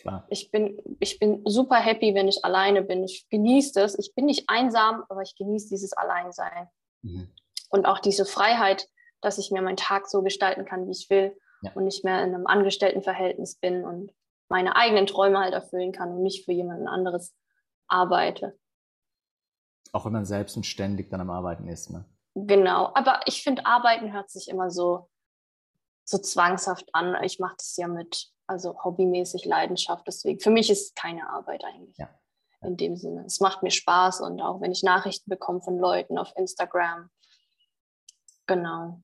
Klar. 0.01 0.27
Ich 0.29 0.51
bin, 0.51 0.77
ich 0.99 1.19
bin 1.19 1.41
super 1.45 1.77
happy, 1.77 2.13
wenn 2.13 2.27
ich 2.27 2.43
alleine 2.43 2.81
bin. 2.81 3.03
Ich 3.05 3.29
genieße 3.29 3.79
das. 3.79 3.97
Ich 3.97 4.13
bin 4.13 4.25
nicht 4.25 4.49
einsam, 4.49 5.05
aber 5.07 5.21
ich 5.21 5.37
genieße 5.37 5.69
dieses 5.69 5.93
Alleinsein. 5.93 6.67
Mhm. 7.01 7.31
Und 7.69 7.85
auch 7.85 7.99
diese 7.99 8.25
Freiheit, 8.25 8.89
dass 9.21 9.37
ich 9.37 9.51
mir 9.51 9.61
meinen 9.61 9.77
Tag 9.77 10.09
so 10.09 10.21
gestalten 10.21 10.65
kann, 10.65 10.85
wie 10.85 10.91
ich 10.91 11.09
will 11.09 11.35
ja. 11.61 11.71
und 11.75 11.85
nicht 11.85 12.03
mehr 12.03 12.21
in 12.23 12.35
einem 12.35 12.45
Angestelltenverhältnis 12.45 13.55
bin 13.55 13.85
und 13.85 14.13
meine 14.49 14.75
eigenen 14.75 15.07
Träume 15.07 15.39
halt 15.39 15.53
erfüllen 15.53 15.93
kann 15.93 16.11
und 16.11 16.23
nicht 16.23 16.43
für 16.43 16.51
jemanden 16.51 16.89
anderes 16.89 17.33
arbeite. 17.87 18.59
Auch 19.93 20.05
wenn 20.05 20.13
man 20.13 20.25
selbst 20.25 20.55
und 20.57 20.65
ständig 20.65 21.09
dann 21.09 21.21
am 21.21 21.29
Arbeiten 21.29 21.67
ist, 21.67 21.89
ne? 21.89 22.05
Genau, 22.35 22.91
aber 22.93 23.21
ich 23.25 23.41
finde, 23.41 23.65
Arbeiten 23.65 24.13
hört 24.13 24.29
sich 24.29 24.47
immer 24.47 24.69
so, 24.69 25.09
so 26.03 26.19
zwangshaft 26.19 26.87
an. 26.93 27.15
Ich 27.23 27.39
mache 27.39 27.55
das 27.57 27.75
ja 27.77 27.87
mit, 27.87 28.27
also 28.45 28.83
hobbymäßig 28.83 29.45
Leidenschaft, 29.45 30.05
deswegen. 30.05 30.39
Für 30.39 30.51
mich 30.51 30.69
ist 30.69 30.81
es 30.81 30.93
keine 30.93 31.27
Arbeit 31.29 31.63
eigentlich. 31.63 31.97
Ja. 31.97 32.09
In 32.61 32.77
dem 32.77 32.95
Sinne. 32.95 33.23
Es 33.25 33.39
macht 33.39 33.63
mir 33.63 33.71
Spaß 33.71 34.21
und 34.21 34.39
auch 34.41 34.61
wenn 34.61 34.71
ich 34.71 34.83
Nachrichten 34.83 35.29
bekomme 35.29 35.61
von 35.61 35.77
Leuten 35.77 36.17
auf 36.17 36.31
Instagram. 36.35 37.09
Genau. 38.45 39.01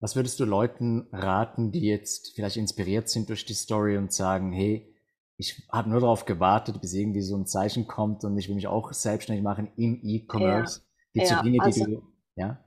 Was 0.00 0.14
würdest 0.14 0.38
du 0.38 0.44
Leuten 0.44 1.08
raten, 1.12 1.72
die 1.72 1.82
jetzt 1.82 2.32
vielleicht 2.34 2.56
inspiriert 2.56 3.08
sind 3.08 3.28
durch 3.28 3.44
die 3.44 3.54
Story 3.54 3.96
und 3.96 4.12
sagen, 4.12 4.52
hey, 4.52 4.94
ich 5.38 5.62
habe 5.70 5.88
nur 5.88 6.00
darauf 6.00 6.24
gewartet, 6.24 6.80
bis 6.80 6.92
irgendwie 6.92 7.22
so 7.22 7.36
ein 7.36 7.46
Zeichen 7.46 7.86
kommt 7.86 8.24
und 8.24 8.36
ich 8.36 8.48
will 8.48 8.56
mich 8.56 8.66
auch 8.66 8.92
selbstständig 8.92 9.44
machen 9.44 9.70
im 9.76 10.00
E-Commerce. 10.02 10.80
Ja. 10.80 10.84
Gibt 11.12 11.30
ja, 11.30 11.42
Dinge, 11.42 11.58
die 11.58 11.60
also, 11.60 11.84
du, 11.84 12.02
ja? 12.34 12.58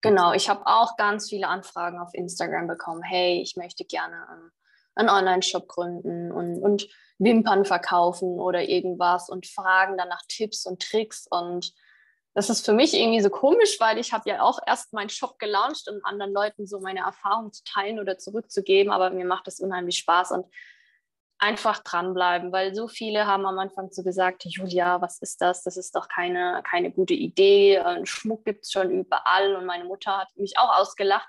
Genau, 0.00 0.32
ich 0.32 0.48
habe 0.48 0.62
auch 0.64 0.96
ganz 0.96 1.28
viele 1.28 1.46
Anfragen 1.46 1.98
auf 1.98 2.14
Instagram 2.14 2.66
bekommen. 2.66 3.02
Hey, 3.02 3.42
ich 3.42 3.56
möchte 3.56 3.84
gerne 3.84 4.16
ähm, 4.32 4.50
einen 4.94 5.10
Online-Shop 5.10 5.68
gründen 5.68 6.32
und, 6.32 6.62
und 6.62 6.88
Wimpern 7.18 7.66
verkaufen 7.66 8.40
oder 8.40 8.66
irgendwas 8.66 9.28
und 9.28 9.46
fragen 9.46 9.98
dann 9.98 10.08
nach 10.08 10.22
Tipps 10.26 10.64
und 10.64 10.80
Tricks 10.80 11.26
und 11.30 11.74
das 12.32 12.48
ist 12.48 12.64
für 12.64 12.72
mich 12.72 12.94
irgendwie 12.94 13.20
so 13.20 13.28
komisch, 13.28 13.78
weil 13.80 13.98
ich 13.98 14.12
habe 14.12 14.30
ja 14.30 14.42
auch 14.42 14.60
erst 14.64 14.92
meinen 14.92 15.08
Shop 15.08 15.38
gelauncht, 15.40 15.88
um 15.90 16.00
anderen 16.04 16.32
Leuten 16.32 16.66
so 16.66 16.78
meine 16.78 17.00
Erfahrungen 17.00 17.52
zu 17.52 17.64
teilen 17.64 17.98
oder 17.98 18.18
zurückzugeben, 18.18 18.92
aber 18.92 19.10
mir 19.10 19.24
macht 19.24 19.48
das 19.48 19.58
unheimlich 19.58 19.98
Spaß 19.98 20.30
und 20.30 20.46
einfach 21.40 21.82
dranbleiben, 21.82 22.52
weil 22.52 22.74
so 22.74 22.86
viele 22.86 23.26
haben 23.26 23.46
am 23.46 23.58
Anfang 23.58 23.90
so 23.90 24.02
gesagt, 24.02 24.44
Julia, 24.44 25.00
was 25.00 25.18
ist 25.20 25.40
das? 25.40 25.62
Das 25.64 25.76
ist 25.76 25.96
doch 25.96 26.08
keine, 26.08 26.62
keine 26.68 26.90
gute 26.90 27.14
Idee. 27.14 27.82
Schmuck 28.04 28.44
gibt 28.44 28.64
es 28.64 28.72
schon 28.72 28.90
überall. 28.90 29.56
Und 29.56 29.64
meine 29.64 29.84
Mutter 29.84 30.18
hat 30.18 30.28
mich 30.36 30.58
auch 30.58 30.78
ausgelacht, 30.78 31.28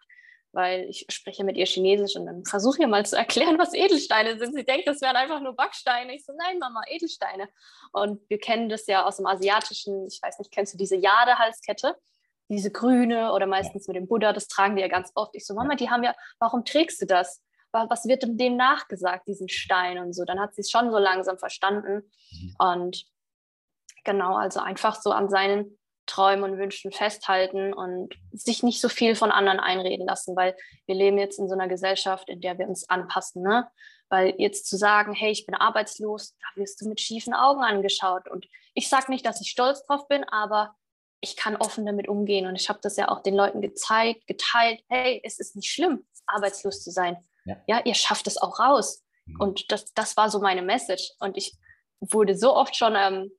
weil 0.52 0.90
ich 0.90 1.06
spreche 1.10 1.46
mit 1.46 1.56
ihr 1.56 1.66
Chinesisch 1.66 2.18
und 2.18 2.26
dann 2.26 2.44
versuche 2.44 2.82
ihr 2.82 2.88
mal 2.88 3.06
zu 3.06 3.16
erklären, 3.16 3.58
was 3.58 3.74
Edelsteine 3.74 4.38
sind. 4.38 4.54
Sie 4.54 4.66
denkt, 4.66 4.86
das 4.86 5.02
wären 5.02 5.16
einfach 5.16 5.40
nur 5.40 5.56
Backsteine. 5.56 6.14
Ich 6.14 6.26
so, 6.26 6.34
nein, 6.38 6.60
Mama, 6.60 6.82
Edelsteine. 6.90 7.48
Und 7.94 8.22
wir 8.30 8.38
kennen 8.38 8.68
das 8.68 8.88
ja 8.88 9.06
aus 9.06 9.18
dem 9.18 9.28
Asiatischen, 9.28 10.08
ich 10.08 10.22
weiß 10.22 10.40
nicht, 10.40 10.52
kennst 10.52 10.74
du 10.74 10.78
diese 10.78 10.98
Jade-Halskette? 10.98 11.96
Diese 12.50 12.70
grüne 12.70 13.32
oder 13.32 13.46
meistens 13.46 13.88
mit 13.88 13.96
dem 13.96 14.10
Buddha, 14.10 14.34
das 14.34 14.50
tragen 14.50 14.76
die 14.76 14.82
ja 14.82 14.90
ganz 14.90 15.14
oft. 15.16 15.34
Ich 15.36 15.46
so, 15.46 15.54
Mama, 15.54 15.76
die 15.76 15.90
haben 15.90 16.04
ja, 16.04 16.14
warum 16.38 16.66
trägst 16.66 17.02
du 17.02 17.06
das? 17.06 17.42
Was 17.72 18.06
wird 18.08 18.24
dem 18.28 18.58
nachgesagt, 18.58 19.28
diesen 19.28 19.50
Stein 19.50 19.98
und 19.98 20.14
so. 20.14 20.26
Dann 20.26 20.40
hat 20.40 20.56
sie 20.56 20.62
es 20.62 20.72
schon 20.72 20.92
so 20.92 20.98
langsam 20.98 21.38
verstanden. 21.38 22.12
Mhm. 22.32 22.56
Und 22.60 23.06
genau, 24.04 24.36
also 24.36 24.60
einfach 24.60 24.96
so 25.02 25.12
an 25.12 25.30
seinen 25.30 25.78
Träumen 26.06 26.44
und 26.44 26.58
Wünschen 26.58 26.92
festhalten 26.92 27.74
und 27.74 28.16
sich 28.34 28.64
nicht 28.64 28.82
so 28.82 28.90
viel 28.90 29.16
von 29.16 29.32
anderen 29.32 29.60
einreden 29.60 30.06
lassen, 30.06 30.36
weil 30.36 30.58
wir 30.86 30.96
leben 30.96 31.18
jetzt 31.18 31.40
in 31.40 31.48
so 31.48 31.54
einer 31.54 31.68
Gesellschaft, 31.68 32.28
in 32.30 32.42
der 32.42 32.58
wir 32.58 32.68
uns 32.68 32.90
anpassen. 32.90 33.44
Ne? 33.44 33.70
Weil 34.10 34.36
jetzt 34.38 34.68
zu 34.68 34.78
sagen, 34.78 35.14
hey, 35.14 35.32
ich 35.32 35.46
bin 35.46 35.56
arbeitslos, 35.56 36.36
da 36.42 36.62
wirst 36.62 36.82
du 36.82 36.90
mit 36.90 37.00
schiefen 37.00 37.34
Augen 37.34 37.64
angeschaut. 37.64 38.28
Und 38.28 38.48
ich 38.74 38.90
sage 38.90 39.12
nicht, 39.12 39.26
dass 39.26 39.40
ich 39.42 39.50
stolz 39.50 39.86
drauf 39.86 40.08
bin, 40.08 40.24
aber 40.26 40.76
ich 41.22 41.38
kann 41.38 41.56
offen 41.56 41.86
damit 41.86 42.10
umgehen. 42.10 42.48
Und 42.48 42.56
ich 42.56 42.68
habe 42.68 42.80
das 42.82 42.98
ja 42.98 43.08
auch 43.08 43.22
den 43.22 43.36
Leuten 43.36 43.62
gezeigt, 43.62 44.28
geteilt. 44.28 44.84
Hey, 44.90 45.22
es 45.24 45.40
ist 45.40 45.56
nicht 45.56 45.72
schlimm, 45.72 46.06
arbeitslos 46.26 46.84
zu 46.84 46.92
sein. 46.92 47.18
Ja. 47.46 47.58
ja, 47.68 47.82
ihr 47.86 47.96
schafft 47.96 48.28
es 48.28 48.38
auch 48.38 48.60
raus. 48.60 49.04
Mhm. 49.26 49.42
Und 49.42 49.72
das, 49.72 49.94
das 49.94 50.18
war 50.18 50.30
so 50.30 50.40
meine 50.40 50.62
Message. 50.62 51.12
Und 51.20 51.38
ich 51.38 51.58
wurde 52.00 52.36
so 52.36 52.56
oft 52.56 52.76
schon 52.76 52.96
ähm, 52.96 53.32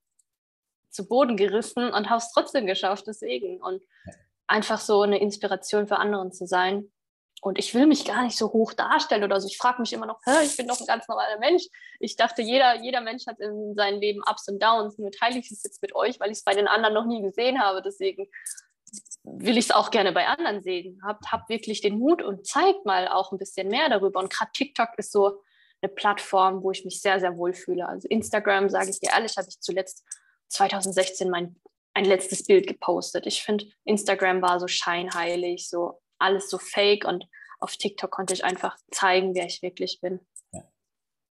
zu 0.91 1.09
Boden 1.09 1.37
gerissen 1.37 1.91
und 1.93 2.11
habe 2.11 2.19
es 2.19 2.31
trotzdem 2.33 2.67
geschafft, 2.67 3.07
deswegen. 3.07 3.61
Und 3.63 3.83
ja. 4.07 4.13
einfach 4.47 4.81
so 4.81 5.03
eine 5.03 5.21
Inspiration 5.21 5.87
für 5.87 5.99
anderen 5.99 6.33
zu 6.33 6.47
sein. 6.47 6.93
Und 7.45 7.59
ich 7.59 7.75
will 7.75 7.87
mich 7.87 8.05
gar 8.05 8.23
nicht 8.23 8.39
so 8.39 8.53
hoch 8.53 8.73
darstellen 8.73 9.25
oder 9.25 9.41
so. 9.41 9.49
Ich 9.49 9.59
frage 9.59 9.81
mich 9.81 9.93
immer 9.93 10.07
noch, 10.07 10.21
ich 10.45 10.57
bin 10.57 10.69
doch 10.69 10.79
ein 10.79 10.87
ganz 10.87 11.09
normaler 11.09 11.41
Mensch. 11.41 11.65
Ich 11.99 12.15
dachte, 12.15 12.41
jeder, 12.41 12.81
jeder 12.83 13.01
Mensch 13.01 13.27
hat 13.27 13.41
in 13.41 13.75
seinem 13.75 13.99
Leben 13.99 14.23
Ups 14.31 14.49
und 14.49 14.63
Downs. 14.63 14.97
Nur 14.97 15.11
teile 15.11 15.41
ich 15.41 15.51
es 15.51 15.65
jetzt 15.65 15.83
mit 15.83 15.93
euch, 15.97 16.21
weil 16.21 16.31
ich 16.31 16.39
es 16.39 16.45
bei 16.45 16.55
den 16.55 16.69
anderen 16.69 16.95
noch 16.95 17.05
nie 17.05 17.21
gesehen 17.21 17.61
habe. 17.61 17.83
Deswegen 17.83 18.29
will 19.25 19.57
ich 19.57 19.67
es 19.67 19.71
auch 19.71 19.91
gerne 19.91 20.13
bei 20.13 20.27
anderen 20.27 20.63
sehen. 20.63 21.01
Habt 21.05 21.31
hab 21.31 21.49
wirklich 21.49 21.81
den 21.81 21.99
Mut 21.99 22.23
und 22.23 22.47
zeigt 22.47 22.85
mal 22.85 23.09
auch 23.09 23.33
ein 23.33 23.39
bisschen 23.39 23.69
mehr 23.69 23.89
darüber. 23.89 24.21
Und 24.21 24.33
gerade 24.33 24.51
TikTok 24.53 24.91
ist 24.99 25.13
so 25.13 25.43
eine 25.81 25.93
Plattform, 25.93 26.63
wo 26.63 26.71
ich 26.71 26.85
mich 26.85 27.01
sehr, 27.01 27.21
sehr 27.21 27.37
wohl 27.37 27.55
fühle. 27.55 27.89
Also 27.89 28.09
Instagram, 28.09 28.69
sage 28.69 28.91
ich 28.91 29.01
dir 29.01 29.11
ehrlich, 29.11 29.37
habe 29.37 29.49
ich 29.49 29.61
zuletzt 29.61 30.05
2016 30.49 31.31
mein 31.31 31.57
ein 31.95 32.05
letztes 32.05 32.45
Bild 32.45 32.67
gepostet. 32.67 33.27
Ich 33.27 33.43
finde, 33.43 33.67
Instagram 33.85 34.43
war 34.43 34.61
so 34.61 34.67
scheinheilig, 34.67 35.69
so 35.69 36.01
alles 36.19 36.49
so 36.49 36.59
fake 36.59 37.05
und 37.05 37.27
auf 37.61 37.77
TikTok 37.77 38.11
konnte 38.11 38.35
ich 38.35 38.45
einfach 38.45 38.77
zeigen, 38.91 39.35
wer 39.35 39.47
ich 39.47 39.63
wirklich 39.63 40.01
bin. 40.01 40.21
Ja. 40.53 40.63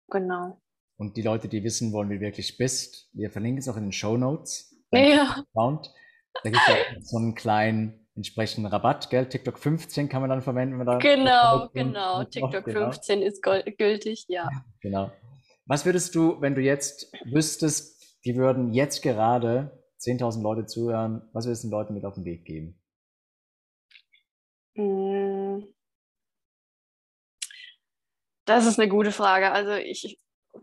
Genau. 0.08 0.60
Und 0.96 1.16
die 1.16 1.22
Leute, 1.22 1.48
die 1.48 1.64
wissen 1.64 1.92
wollen, 1.92 2.10
wie 2.10 2.16
du 2.16 2.20
wirklich 2.20 2.58
bist, 2.58 3.08
wir 3.12 3.30
verlinken 3.30 3.58
es 3.58 3.68
auch 3.68 3.76
in 3.76 3.84
den 3.84 3.92
Show 3.92 4.16
Notes. 4.16 4.76
Ja. 4.92 5.44
Account. 5.54 5.92
Da 6.42 6.50
gibt 6.50 6.62
es 6.66 6.68
ja 6.68 7.00
so 7.02 7.16
einen 7.18 7.34
kleinen 7.34 8.08
entsprechenden 8.16 8.66
Rabatt, 8.66 9.10
gell? 9.10 9.28
TikTok 9.28 9.58
15 9.58 10.08
kann 10.08 10.20
man 10.20 10.30
dann 10.30 10.42
verwenden. 10.42 10.78
Wenn 10.78 10.86
man 10.86 10.86
da 10.86 10.98
genau, 10.98 11.68
genau. 11.72 12.24
TikTok 12.24 12.64
genau. 12.64 12.90
15 12.90 13.22
ist 13.22 13.42
gültig, 13.42 14.26
ja. 14.28 14.48
Genau. 14.80 15.10
Was 15.66 15.84
würdest 15.84 16.14
du, 16.14 16.40
wenn 16.40 16.54
du 16.54 16.60
jetzt 16.60 17.12
wüsstest, 17.24 18.18
die 18.24 18.36
würden 18.36 18.72
jetzt 18.72 19.02
gerade 19.02 19.84
10.000 20.00 20.42
Leute 20.42 20.66
zuhören, 20.66 21.28
was 21.32 21.46
würdest 21.46 21.64
du 21.64 21.68
den 21.68 21.72
Leuten 21.72 21.94
mit 21.94 22.04
auf 22.04 22.14
den 22.14 22.24
Weg 22.24 22.44
geben? 22.44 22.80
Hm. 24.76 25.66
Das 28.46 28.66
ist 28.66 28.80
eine 28.80 28.88
gute 28.88 29.12
Frage. 29.12 29.52
Also 29.52 29.74
ich, 29.74 30.18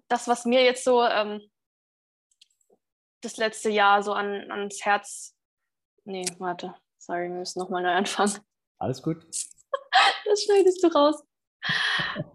das, 0.09 0.27
was 0.27 0.45
mir 0.45 0.63
jetzt 0.63 0.83
so 0.83 1.03
ähm, 1.03 1.41
das 3.21 3.37
letzte 3.37 3.69
Jahr 3.69 4.03
so 4.03 4.13
an, 4.13 4.51
ans 4.51 4.83
Herz 4.83 5.36
Nee, 6.07 6.23
warte. 6.37 6.73
Sorry, 6.97 7.27
wir 7.27 7.35
müssen 7.35 7.59
nochmal 7.59 7.83
neu 7.83 7.91
anfangen. 7.91 8.39
Alles 8.77 9.03
gut. 9.03 9.25
das 10.25 10.41
schneidest 10.41 10.81
du 10.81 10.87
raus. 10.87 11.21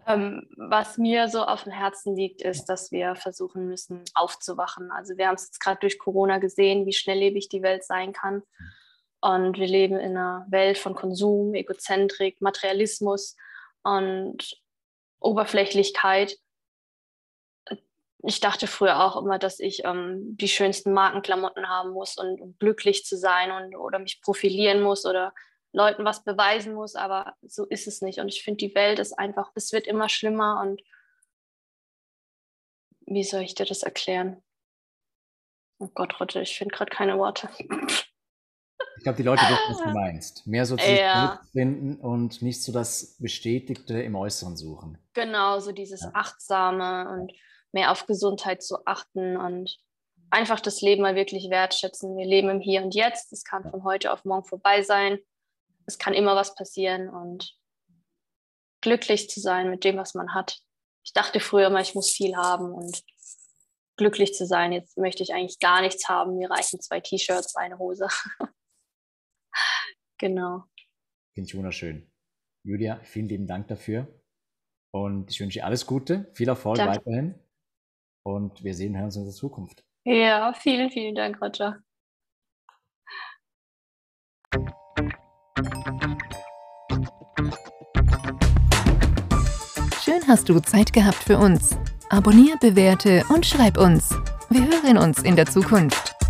ähm, 0.05 0.47
was 0.57 0.99
mir 0.99 1.27
so 1.27 1.43
auf 1.43 1.63
dem 1.63 1.71
Herzen 1.71 2.15
liegt, 2.15 2.43
ist, 2.43 2.65
dass 2.65 2.91
wir 2.91 3.15
versuchen 3.15 3.67
müssen, 3.67 4.03
aufzuwachen. 4.13 4.91
Also 4.91 5.17
wir 5.17 5.27
haben 5.27 5.35
es 5.35 5.45
jetzt 5.45 5.59
gerade 5.59 5.79
durch 5.79 5.97
Corona 5.97 6.37
gesehen, 6.37 6.85
wie 6.85 6.93
schnelllebig 6.93 7.49
die 7.49 7.63
Welt 7.63 7.83
sein 7.83 8.13
kann. 8.13 8.43
Und 9.21 9.57
wir 9.57 9.67
leben 9.67 9.97
in 9.97 10.17
einer 10.17 10.45
Welt 10.49 10.77
von 10.77 10.93
Konsum, 10.93 11.55
Egozentrik, 11.55 12.41
Materialismus 12.41 13.35
und 13.81 14.55
Oberflächlichkeit 15.19 16.37
ich 18.25 18.39
dachte 18.39 18.67
früher 18.67 19.03
auch 19.03 19.21
immer, 19.21 19.37
dass 19.37 19.59
ich 19.59 19.83
ähm, 19.83 20.37
die 20.37 20.47
schönsten 20.47 20.93
Markenklamotten 20.93 21.67
haben 21.67 21.91
muss 21.91 22.17
und 22.17 22.39
um 22.39 22.57
glücklich 22.57 23.05
zu 23.05 23.17
sein 23.17 23.51
und 23.51 23.75
oder 23.75 23.99
mich 23.99 24.21
profilieren 24.21 24.81
muss 24.81 25.05
oder 25.05 25.33
Leuten 25.73 26.05
was 26.05 26.23
beweisen 26.23 26.73
muss, 26.73 26.95
aber 26.95 27.35
so 27.41 27.65
ist 27.65 27.87
es 27.87 28.01
nicht. 28.01 28.19
Und 28.19 28.29
ich 28.29 28.43
finde, 28.43 28.65
die 28.65 28.75
Welt 28.75 28.99
ist 28.99 29.13
einfach, 29.13 29.51
es 29.55 29.73
wird 29.73 29.87
immer 29.87 30.07
schlimmer 30.07 30.61
und 30.61 30.81
wie 33.05 33.23
soll 33.23 33.41
ich 33.41 33.55
dir 33.55 33.65
das 33.65 33.83
erklären? 33.83 34.41
Oh 35.79 35.89
Gott, 35.93 36.19
Rotte, 36.19 36.41
ich 36.41 36.57
finde 36.57 36.73
gerade 36.75 36.91
keine 36.91 37.17
Worte. 37.17 37.49
Ich 37.57 39.03
glaube, 39.03 39.17
die 39.17 39.23
Leute 39.23 39.41
wissen, 39.41 39.69
was 39.69 39.83
du 39.83 39.89
meinst. 39.93 40.47
Mehr 40.47 40.65
so 40.65 40.77
zu 40.77 40.89
ja. 40.89 41.41
finden 41.51 41.97
und 41.97 42.41
nicht 42.41 42.63
so 42.63 42.71
das 42.71 43.17
Bestätigte 43.19 44.01
im 44.01 44.15
Äußeren 44.15 44.55
suchen. 44.55 44.97
Genau, 45.13 45.59
so 45.59 45.73
dieses 45.73 46.03
ja. 46.03 46.11
Achtsame 46.13 47.09
und 47.09 47.33
mehr 47.73 47.91
auf 47.91 48.05
Gesundheit 48.05 48.63
zu 48.63 48.85
achten 48.85 49.37
und 49.37 49.77
einfach 50.29 50.59
das 50.59 50.81
Leben 50.81 51.01
mal 51.01 51.15
wirklich 51.15 51.49
wertschätzen. 51.49 52.17
Wir 52.17 52.25
leben 52.25 52.49
im 52.49 52.59
Hier 52.59 52.83
und 52.83 52.95
Jetzt. 52.95 53.33
Es 53.33 53.43
kann 53.43 53.69
von 53.69 53.83
heute 53.83 54.11
auf 54.11 54.25
morgen 54.25 54.45
vorbei 54.45 54.81
sein. 54.81 55.19
Es 55.85 55.97
kann 55.97 56.13
immer 56.13 56.35
was 56.35 56.55
passieren 56.55 57.09
und 57.09 57.55
glücklich 58.81 59.29
zu 59.29 59.39
sein 59.39 59.69
mit 59.69 59.83
dem, 59.83 59.97
was 59.97 60.13
man 60.13 60.33
hat. 60.33 60.59
Ich 61.05 61.13
dachte 61.13 61.39
früher 61.39 61.67
immer, 61.67 61.81
ich 61.81 61.95
muss 61.95 62.09
viel 62.09 62.35
haben 62.35 62.71
und 62.71 63.03
glücklich 63.97 64.33
zu 64.33 64.45
sein. 64.45 64.71
Jetzt 64.71 64.97
möchte 64.97 65.23
ich 65.23 65.33
eigentlich 65.33 65.59
gar 65.59 65.81
nichts 65.81 66.07
haben. 66.09 66.37
Mir 66.37 66.49
reichen 66.49 66.79
zwei 66.79 66.99
T-Shirts, 66.99 67.55
eine 67.55 67.77
Hose. 67.77 68.07
genau. 70.17 70.63
Finde 71.33 71.47
ich 71.47 71.55
wunderschön. 71.55 72.11
Julia, 72.63 72.99
vielen 73.03 73.27
lieben 73.27 73.47
Dank 73.47 73.67
dafür. 73.67 74.07
Und 74.91 75.31
ich 75.31 75.39
wünsche 75.39 75.59
dir 75.59 75.65
alles 75.65 75.85
Gute, 75.85 76.31
viel 76.33 76.47
Erfolg 76.47 76.77
Danke. 76.77 76.99
weiterhin. 76.99 77.42
Und 78.23 78.63
wir 78.63 78.73
sehen 78.73 78.95
uns 78.95 79.17
in 79.17 79.25
der 79.25 79.33
Zukunft. 79.33 79.83
Ja, 80.05 80.53
vielen, 80.53 80.89
vielen 80.89 81.15
Dank, 81.15 81.41
Roger. 81.41 81.79
Schön 90.01 90.21
hast 90.27 90.47
du 90.49 90.59
Zeit 90.61 90.93
gehabt 90.93 91.15
für 91.15 91.37
uns. 91.37 91.77
Abonnier, 92.09 92.55
bewerte 92.61 93.23
und 93.33 93.45
schreib 93.45 93.77
uns. 93.77 94.11
Wir 94.49 94.61
hören 94.61 94.97
uns 94.97 95.23
in 95.23 95.35
der 95.35 95.45
Zukunft. 95.45 96.22